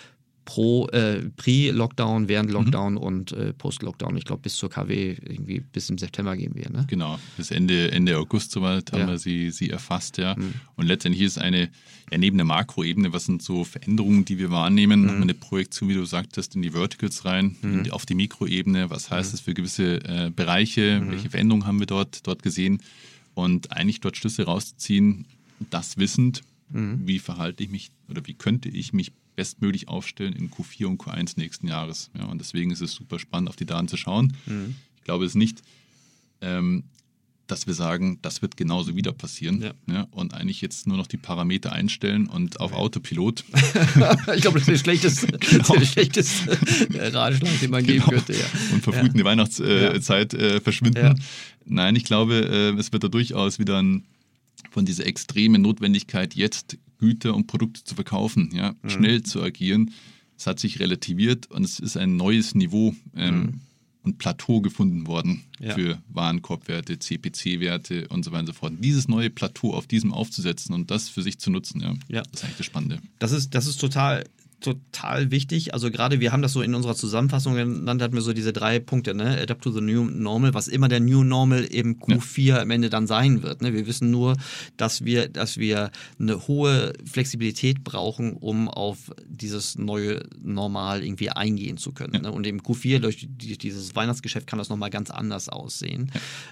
[0.47, 2.55] pro äh, Pre-Lockdown, während mhm.
[2.55, 2.99] Lockdown mhm.
[2.99, 4.17] und äh, Post-Lockdown.
[4.17, 6.71] Ich glaube, bis zur KW irgendwie bis im September gehen wir.
[6.71, 6.87] Ne?
[6.89, 9.09] Genau, bis Ende, Ende August soweit haben ja.
[9.09, 10.35] wir sie, sie erfasst, ja.
[10.37, 10.55] Mhm.
[10.77, 11.69] Und letztendlich ist eine,
[12.11, 15.09] ja, neben der Makroebene, was sind so Veränderungen, die wir wahrnehmen, mhm.
[15.09, 17.91] haben wir eine Projektion, wie du sagtest, in die Verticals rein, mhm.
[17.91, 18.89] auf die Mikroebene.
[18.89, 19.33] Was heißt mhm.
[19.33, 21.03] das für gewisse äh, Bereiche?
[21.09, 22.81] Welche Veränderungen haben wir dort, dort gesehen?
[23.35, 25.27] Und eigentlich dort Schlüsse rausziehen,
[25.71, 30.87] das wissend, wie verhalte ich mich oder wie könnte ich mich bestmöglich aufstellen in Q4
[30.87, 32.11] und Q1 nächsten Jahres.
[32.19, 34.37] Ja, und deswegen ist es super spannend, auf die Daten zu schauen.
[34.47, 34.75] Mhm.
[34.97, 35.63] Ich glaube, es nicht
[36.41, 36.85] ähm,
[37.47, 39.63] dass wir sagen, das wird genauso wieder passieren.
[39.63, 39.73] Ja.
[39.87, 43.45] Ja, und eigentlich jetzt nur noch die Parameter einstellen und auf Autopilot.
[44.35, 45.75] ich glaube, das ist der schlechteste, genau.
[45.75, 46.59] der schlechteste
[46.95, 48.05] äh, Ratschlag, den man genau.
[48.07, 48.33] geben könnte.
[48.33, 48.47] Ja.
[48.73, 51.21] Und verfrüht in die Weihnachtszeit äh, verschwinden.
[51.65, 54.05] Nein, ich glaube, äh, es wird da durchaus wieder ein,
[54.71, 58.91] von dieser extremen Notwendigkeit, jetzt Güter und Produkte zu verkaufen, ja, mhm.
[58.91, 59.93] schnell zu agieren.
[60.39, 62.95] Es hat sich relativiert und es ist ein neues Niveau.
[63.15, 63.61] Ähm, mhm
[64.07, 65.75] und Plateau gefunden worden ja.
[65.75, 68.73] für Warenkorbwerte, CPC-Werte und so weiter und so fort.
[68.79, 72.23] Dieses neue Plateau auf diesem aufzusetzen und das für sich zu nutzen, ja, ja.
[72.23, 72.99] das ist eigentlich das Spannende.
[73.19, 74.25] Das ist, das ist total
[74.61, 75.75] total wichtig.
[75.75, 78.79] Also gerade wir haben das so in unserer Zusammenfassung genannt, hatten wir so diese drei
[78.79, 79.39] Punkte, ne?
[79.41, 82.61] Adapt to the New Normal, was immer der New Normal eben Q4 ja.
[82.61, 83.61] am Ende dann sein wird.
[83.63, 83.75] Ne?
[83.75, 84.37] Wir wissen nur,
[84.77, 91.77] dass wir, dass wir eine hohe Flexibilität brauchen, um auf dieses neue Normal irgendwie eingehen
[91.77, 92.15] zu können.
[92.15, 92.21] Ja.
[92.23, 92.33] Ne?
[92.33, 96.11] Und im Q4 durch dieses Weihnachtsgeschäft kann das nochmal ganz anders aussehen.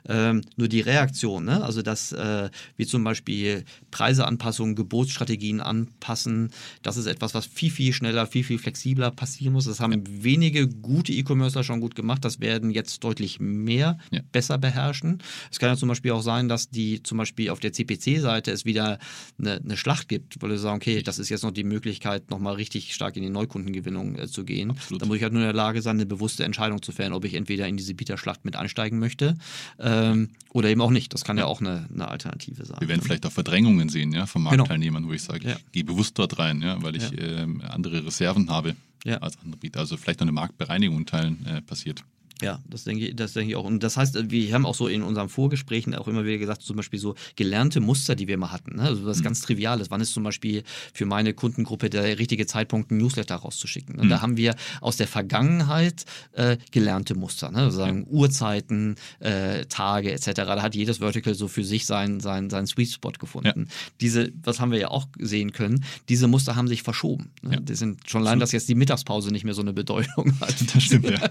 [0.08, 0.30] Ja.
[0.30, 1.64] Ähm, nur die Reaktion, ne?
[1.64, 6.50] also dass äh, wir zum Beispiel Preiseanpassungen, Gebotsstrategien anpassen,
[6.82, 9.64] das ist etwas, was viel, viel schneller, viel, viel flexibler passieren muss.
[9.64, 9.98] Das haben ja.
[10.06, 12.24] wenige gute E-Commercer schon gut gemacht.
[12.24, 14.20] Das werden jetzt deutlich mehr ja.
[14.32, 15.22] besser beherrschen.
[15.50, 18.64] Es kann ja zum Beispiel auch sein, dass die zum Beispiel auf der CPC-Seite es
[18.64, 18.98] wieder
[19.38, 22.54] eine, eine, Schlacht gibt, weil wir sagen, okay, das ist jetzt noch die Möglichkeit, nochmal
[22.54, 24.70] richtig stark in die Neukundengewinnung äh, zu gehen.
[24.70, 25.02] Absolut.
[25.02, 27.24] Da muss ich halt nur in der Lage sein, eine bewusste Entscheidung zu fällen, ob
[27.24, 29.36] ich entweder in diese Bieterschlacht mit einsteigen möchte
[29.78, 31.12] ähm, oder eben auch nicht.
[31.12, 32.76] Das kann ja, ja auch eine, eine, Alternative sein.
[32.80, 34.56] Wir werden vielleicht auch Verdrängungen sehen ja, von genau.
[34.56, 35.12] Marktteilnehmern, genau.
[35.12, 38.76] wo ich sage, ich gehe bewusst dort rein, ja, weil ich ähm, andere Reserven habe
[39.04, 39.18] ja.
[39.18, 39.80] als Anbieter.
[39.80, 42.04] Also vielleicht noch eine Marktbereinigung in Teilen äh, passiert.
[42.42, 43.64] Ja, das denke, ich, das denke ich auch.
[43.64, 46.76] Und das heißt, wir haben auch so in unseren Vorgesprächen auch immer wieder gesagt, zum
[46.76, 48.76] Beispiel so gelernte Muster, die wir mal hatten.
[48.76, 48.82] Ne?
[48.82, 49.24] Also was mhm.
[49.24, 49.90] ganz Triviales.
[49.90, 53.96] Wann ist zum Beispiel für meine Kundengruppe der richtige Zeitpunkt, ein Newsletter rauszuschicken?
[53.96, 54.04] Ne?
[54.04, 54.08] Mhm.
[54.08, 57.50] Da haben wir aus der Vergangenheit äh, gelernte Muster.
[57.50, 57.58] Ne?
[57.58, 58.06] Also sagen.
[58.10, 60.32] Uhrzeiten, äh, Tage etc.
[60.34, 63.66] Da hat jedes Vertical so für sich seinen sein, sein Sweet Spot gefunden.
[63.66, 63.74] Ja.
[64.00, 67.30] Diese, was haben wir ja auch sehen können, diese Muster haben sich verschoben.
[67.42, 67.54] Ne?
[67.54, 67.60] Ja.
[67.60, 70.54] Die sind schon allein, dass jetzt die Mittagspause nicht mehr so eine Bedeutung hat.
[70.74, 71.18] Das stimmt, ja.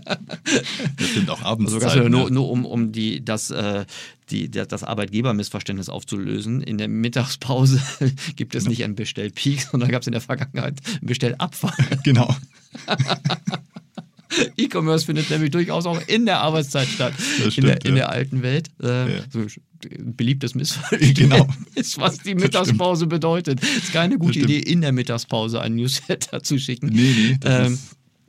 [1.03, 1.73] Das stimmt auch abends.
[1.73, 3.85] Also nur, nur, um, um die, das, äh,
[4.29, 6.61] die, das Arbeitgebermissverständnis aufzulösen.
[6.61, 7.81] In der Mittagspause
[8.35, 8.69] gibt es ja.
[8.69, 11.73] nicht einen Bestellpeak, sondern gab es in der Vergangenheit einen Bestellabfall.
[12.03, 12.35] Genau.
[14.57, 17.13] E-Commerce findet nämlich durchaus auch in der Arbeitszeit statt.
[17.17, 17.89] Stimmt, in, der, ja.
[17.89, 18.69] in der alten Welt.
[18.81, 19.21] Äh, ja.
[19.29, 19.45] so,
[19.89, 21.47] beliebtes Missverständnis genau.
[21.75, 23.61] ist, was die Mittagspause bedeutet.
[23.61, 26.87] Es ist keine gute Idee, in der Mittagspause einen Newsletter zu schicken.
[26.87, 27.37] Nee, nee.
[27.45, 27.77] Ähm,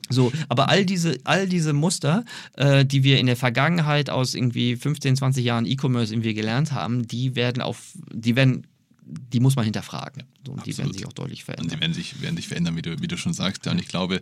[0.09, 2.25] so, aber all diese, all diese Muster,
[2.57, 7.07] äh, die wir in der Vergangenheit aus irgendwie 15, 20 Jahren E-Commerce irgendwie gelernt haben,
[7.07, 8.67] die werden auf, die werden,
[9.01, 10.23] die muss man hinterfragen.
[10.45, 11.65] So, und die werden sich auch deutlich verändern.
[11.65, 13.65] Und die werden sich, werden sich verändern, wie du, wie du schon sagst.
[13.67, 14.21] Und ich glaube,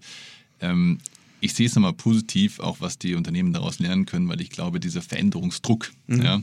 [0.61, 0.99] ähm,
[1.41, 4.79] ich sehe es nochmal positiv, auch was die Unternehmen daraus lernen können, weil ich glaube,
[4.79, 6.21] dieser Veränderungsdruck, mhm.
[6.21, 6.41] ja,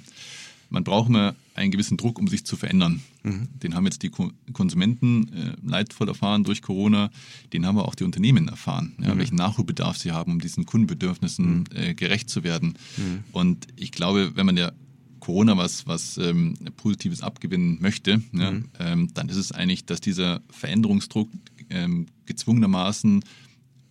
[0.71, 3.03] man braucht immer einen gewissen Druck, um sich zu verändern.
[3.23, 3.49] Mhm.
[3.63, 7.11] Den haben jetzt die Konsumenten äh, leidvoll erfahren durch Corona,
[7.53, 9.19] den haben aber auch die Unternehmen erfahren, ja, mhm.
[9.19, 11.65] welchen Nachholbedarf sie haben, um diesen Kundenbedürfnissen mhm.
[11.75, 12.79] äh, gerecht zu werden.
[12.97, 13.25] Mhm.
[13.33, 14.73] Und ich glaube, wenn man ja
[15.19, 18.65] Corona was, was ähm, Positives abgewinnen möchte, ja, mhm.
[18.79, 21.29] ähm, dann ist es eigentlich, dass dieser Veränderungsdruck
[21.69, 23.23] ähm, gezwungenermaßen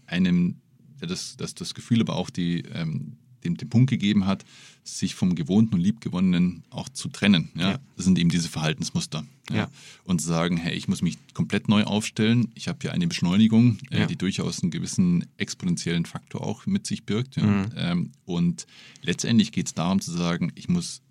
[0.08, 0.56] einem
[1.00, 4.46] das, das, das Gefühl, aber auch die, ähm, den, den Punkt gegeben hat,
[4.84, 7.50] sich vom Gewohnten und Liebgewonnenen auch zu trennen.
[7.56, 7.72] Ja?
[7.72, 7.80] ja.
[7.96, 9.26] Das sind eben diese Verhaltensmuster.
[9.50, 9.56] Ja?
[9.56, 9.70] ja.
[10.04, 12.50] Und zu sagen, hey, ich muss mich komplett neu aufstellen.
[12.56, 14.06] Ich habe hier eine Beschleunigung, äh, ja.
[14.06, 17.38] die durchaus einen gewissen exponentiellen Faktor auch mit sich birgt.
[17.38, 17.70] Mhm.
[17.76, 18.68] Ähm, und
[19.02, 21.02] letztendlich geht es darum zu sagen, ich muss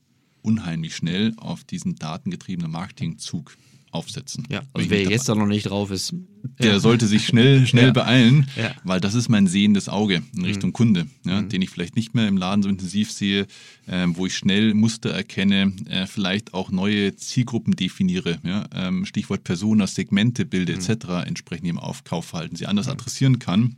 [0.42, 3.56] unheimlich schnell auf diesen datengetriebenen Marketingzug
[3.90, 4.46] aufsetzen.
[4.50, 6.14] Ja, also wer jetzt da noch nicht drauf ist,
[6.58, 6.80] der ja.
[6.80, 7.92] sollte sich schnell, schnell ja.
[7.92, 8.74] beeilen, ja.
[8.84, 10.74] weil das ist mein sehendes Auge in Richtung mhm.
[10.74, 11.48] Kunde, mhm.
[11.48, 13.46] den ich vielleicht nicht mehr im Laden so intensiv sehe,
[13.86, 18.38] äh, wo ich schnell Muster erkenne, äh, vielleicht auch neue Zielgruppen definiere,
[18.74, 20.80] ähm, Stichwort Persona, Segmente bilde mhm.
[20.80, 21.26] etc.
[21.26, 22.92] entsprechend im Aufkaufverhalten sie anders mhm.
[22.92, 23.76] adressieren kann.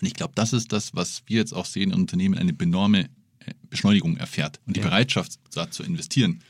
[0.00, 3.04] Und ich glaube, das ist das, was wir jetzt auch sehen in Unternehmen, eine enorme
[3.04, 4.60] äh, Beschleunigung erfährt.
[4.66, 6.40] Und die Bereitschaft, da zu investieren,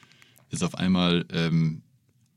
[0.51, 1.83] ist auf einmal ähm,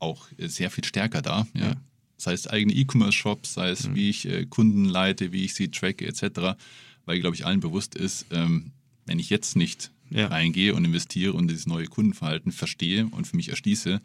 [0.03, 1.47] auch sehr viel stärker da.
[1.53, 1.61] Ja.
[1.61, 1.75] ja.
[2.17, 3.95] Sei es eigene E-Commerce-Shops, sei es, mhm.
[3.95, 6.57] wie ich äh, Kunden leite, wie ich sie tracke, etc.
[7.05, 8.71] Weil, glaube ich, allen bewusst ist, ähm,
[9.05, 10.27] wenn ich jetzt nicht ja.
[10.27, 13.99] reingehe und investiere und dieses neue Kundenverhalten verstehe und für mich erschließe,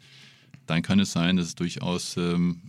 [0.65, 2.61] dann kann es sein, dass es durchaus ähm,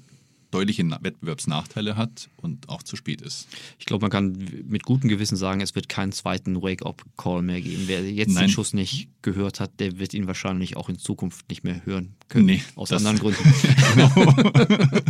[0.51, 3.49] deutliche Wettbewerbsnachteile hat und auch zu spät ist.
[3.79, 4.37] Ich glaube, man kann
[4.69, 7.85] mit gutem Gewissen sagen, es wird keinen zweiten Wake-up-Call mehr geben.
[7.87, 8.45] Wer jetzt Nein.
[8.45, 12.15] den Schuss nicht gehört hat, der wird ihn wahrscheinlich auch in Zukunft nicht mehr hören
[12.29, 12.47] können.
[12.47, 13.43] Nee, aus anderen Gründen.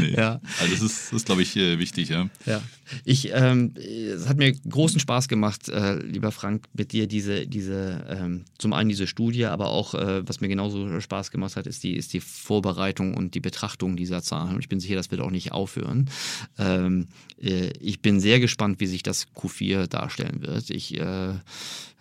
[0.00, 0.14] Nee.
[0.16, 0.40] Ja.
[0.60, 2.08] Also das ist, ist glaube ich, äh, wichtig.
[2.08, 2.28] Ja.
[2.46, 2.62] Ja,
[3.04, 8.04] ich, ähm, es hat mir großen Spaß gemacht, äh, lieber Frank, mit dir diese, diese,
[8.08, 11.82] ähm, zum einen diese Studie, aber auch, äh, was mir genauso Spaß gemacht hat, ist
[11.82, 14.59] die, ist die Vorbereitung und die Betrachtung dieser Zahlen.
[14.60, 16.10] Und ich bin sicher, das wird auch nicht aufhören.
[16.58, 17.06] Ähm,
[17.40, 20.68] äh, ich bin sehr gespannt, wie sich das Q4 darstellen wird.
[20.68, 21.32] Ich, äh,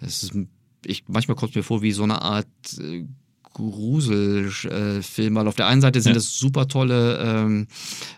[0.02, 0.34] es ist,
[0.86, 2.48] ich, manchmal kommt es mir vor wie so eine Art
[2.80, 3.06] äh,
[3.54, 6.18] Gruselfilm, weil auf der einen Seite sind Ja.
[6.18, 7.68] es super tolle ähm,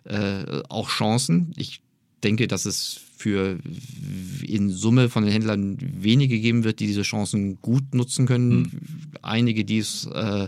[0.05, 1.53] äh, auch Chancen.
[1.55, 1.81] Ich
[2.23, 3.59] denke, dass es für
[4.43, 9.11] in Summe von den Händlern wenige geben wird, die diese Chancen gut nutzen können.
[9.21, 10.47] Einige, die es äh,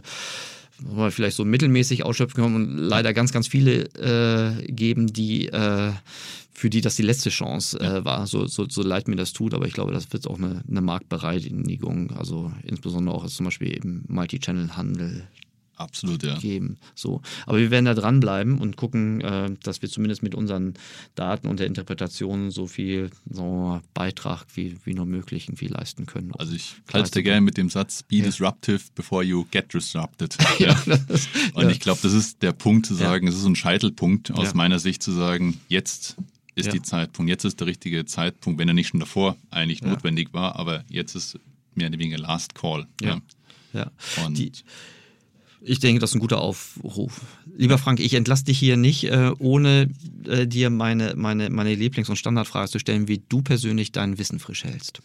[0.83, 5.91] mal vielleicht so mittelmäßig ausschöpfen können und leider ganz, ganz viele äh, geben, die äh,
[6.53, 9.53] für die das die letzte Chance äh, war, so, so, so leid mir das tut,
[9.53, 14.03] aber ich glaube, das wird auch eine, eine Marktbereinigung, also insbesondere auch zum Beispiel im
[14.07, 15.27] Multi-Channel-Handel
[15.75, 16.37] Absolut, ja.
[16.37, 16.77] geben.
[16.95, 17.21] So.
[17.45, 20.75] Aber wir werden da dranbleiben und gucken, äh, dass wir zumindest mit unseren
[21.15, 26.31] Daten und der Interpretation so viel so Beitrag wie, wie nur möglich irgendwie leisten können.
[26.37, 28.25] Also ich halte gerne mit dem Satz, be Ja.
[28.25, 30.37] disruptive before you get disrupted.
[30.59, 30.97] ja, Ja.
[31.07, 34.53] das, Und ich glaube, das ist der Punkt zu sagen, es ist ein Scheitelpunkt aus
[34.53, 36.15] meiner Sicht zu sagen, jetzt
[36.55, 40.33] ist die Zeitpunkt, jetzt ist der richtige Zeitpunkt, wenn er nicht schon davor eigentlich notwendig
[40.33, 41.39] war, aber jetzt ist
[41.73, 42.85] mehr oder weniger Last Call.
[43.01, 43.19] Ja.
[43.73, 43.91] ja.
[44.23, 44.51] Und Die,
[45.63, 47.21] ich denke, das ist ein guter Aufruf.
[47.57, 49.89] Lieber Frank, ich entlasse dich hier nicht, äh, ohne
[50.27, 54.39] äh, dir meine, meine, meine Lieblings- und Standardfrage zu stellen, wie du persönlich dein Wissen
[54.39, 55.01] frisch hältst.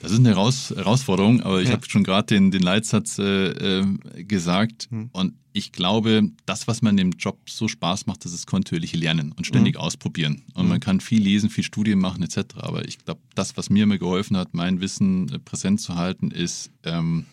[0.00, 1.74] Das ist eine Heraus Herausforderung, aber ich Ja.
[1.74, 4.88] habe schon gerade den, den Leitsatz äh, äh, gesagt.
[4.90, 5.08] Hm.
[5.12, 9.32] Und ich glaube, das, was man im Job so Spaß macht, das ist kontinuierliche Lernen
[9.32, 9.80] und ständig Hm.
[9.82, 10.42] ausprobieren.
[10.54, 12.38] Und man kann viel lesen, viel Studien machen etc.
[12.56, 16.70] Aber ich glaube, das, was mir immer geholfen hat, mein Wissen präsent zu halten, ist
[16.82, 17.24] ähm,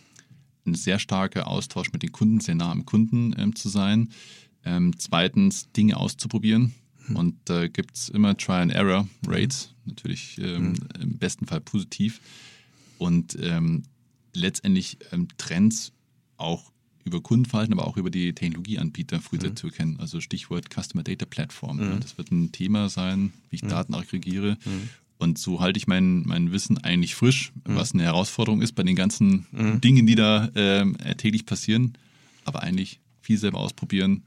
[0.66, 4.10] ein sehr starker Austausch mit den Kunden, sehr nah am Kunden ähm, zu sein.
[4.64, 6.74] Ähm, zweitens, Dinge auszuprobieren.
[7.16, 12.22] Und da gibt es immer Try-and-Error-Rates, natürlich ähm, im besten Fall positiv.
[13.00, 13.84] Und ähm,
[14.34, 15.92] letztendlich ähm, Trends
[16.38, 16.72] auch
[17.04, 20.00] über Kundenverhalten, aber auch über die Technologieanbieter früher zu erkennen.
[20.00, 21.80] Also Stichwort Customer Data Platform.
[21.80, 24.58] Ja, das wird ein Thema sein, wie ich Daten aggregiere.
[25.22, 28.96] Und so halte ich mein, mein Wissen eigentlich frisch, was eine Herausforderung ist bei den
[28.96, 29.46] ganzen
[29.80, 31.94] Dingen, die da ähm, täglich passieren.
[32.44, 34.24] Aber eigentlich viel selber ausprobieren,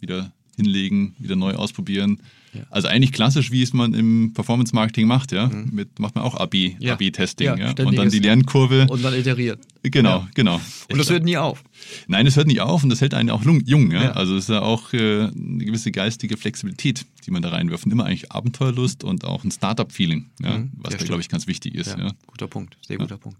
[0.00, 2.20] wieder hinlegen, wieder neu ausprobieren.
[2.54, 2.62] Ja.
[2.70, 5.48] Also eigentlich klassisch, wie es man im Performance Marketing macht, ja.
[5.48, 6.94] Mit macht man auch AB, Ja.
[6.94, 7.74] AB-Testing, Ja, ja.
[7.84, 8.86] Und dann die Lernkurve.
[8.88, 9.60] Und dann iteriert.
[9.82, 10.60] genau, genau.
[10.90, 11.62] Und das hört nie auf.
[12.06, 13.90] Nein, es hört nicht auf und das hält einen auch jung.
[13.90, 14.12] Ja?
[14.12, 17.84] Also es ist ja auch äh, eine gewisse geistige Flexibilität, die man da reinwirft.
[17.86, 20.58] Und immer eigentlich Abenteuerlust und auch ein Startup-Feeling, ja?
[20.58, 20.72] Mhm.
[20.76, 21.96] was da, glaube ich, ganz wichtig ist.
[21.96, 22.12] Ja.
[22.26, 23.38] Guter Punkt, sehr guter Punkt.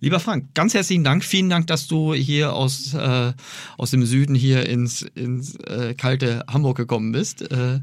[0.00, 1.24] Lieber Frank, ganz herzlichen Dank.
[1.24, 3.32] Vielen Dank, dass du hier aus, äh,
[3.76, 7.42] aus dem Süden hier ins, ins äh, kalte Hamburg gekommen bist.
[7.50, 7.80] Äh,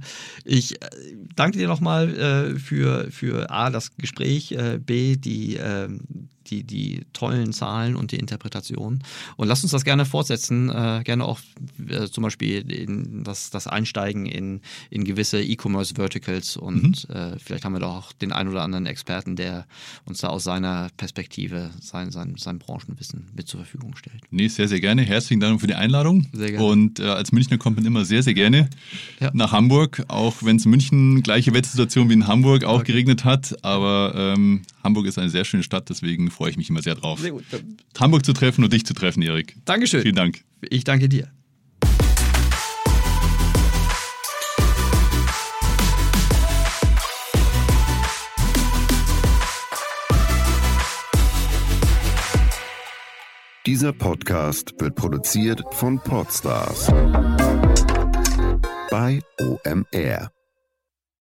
[0.61, 0.87] ich äh,
[1.35, 7.01] danke dir nochmal äh, für, für A, das Gespräch, äh, B, die, ähm, die, die
[7.13, 8.99] tollen Zahlen und die Interpretation.
[9.37, 11.39] Und lass uns das gerne fortsetzen, äh, gerne auch
[11.87, 17.73] äh, zum Beispiel in das, das Einsteigen in, in gewisse E-Commerce-Verticals und äh, vielleicht haben
[17.73, 19.65] wir da auch den einen oder anderen Experten, der
[20.05, 24.21] uns da aus seiner Perspektive sein, sein, sein Branchenwissen mit zur Verfügung stellt.
[24.29, 25.01] Nee, sehr, sehr gerne.
[25.03, 26.27] Herzlichen Dank für die Einladung.
[26.33, 26.65] Sehr gerne.
[26.65, 28.69] Und äh, als Münchner kommt man immer sehr, sehr gerne
[29.19, 29.31] Ja.
[29.33, 32.91] nach Hamburg, auch wenn es in München gleiche Wettersituation wie in Hamburg auch Okay.
[32.93, 33.55] geregnet hat.
[33.63, 37.19] Aber ähm, Hamburg ist eine sehr schöne Stadt, deswegen freue ich mich immer sehr drauf.
[37.19, 37.43] Sehr gut.
[37.99, 39.55] Hamburg zu treffen und dich zu treffen, Erik.
[39.65, 40.01] Dankeschön.
[40.01, 40.43] Vielen Dank.
[40.69, 41.31] Ich danke dir.
[53.67, 56.87] Dieser Podcast wird produziert von Podstars
[58.89, 60.40] bei OMR.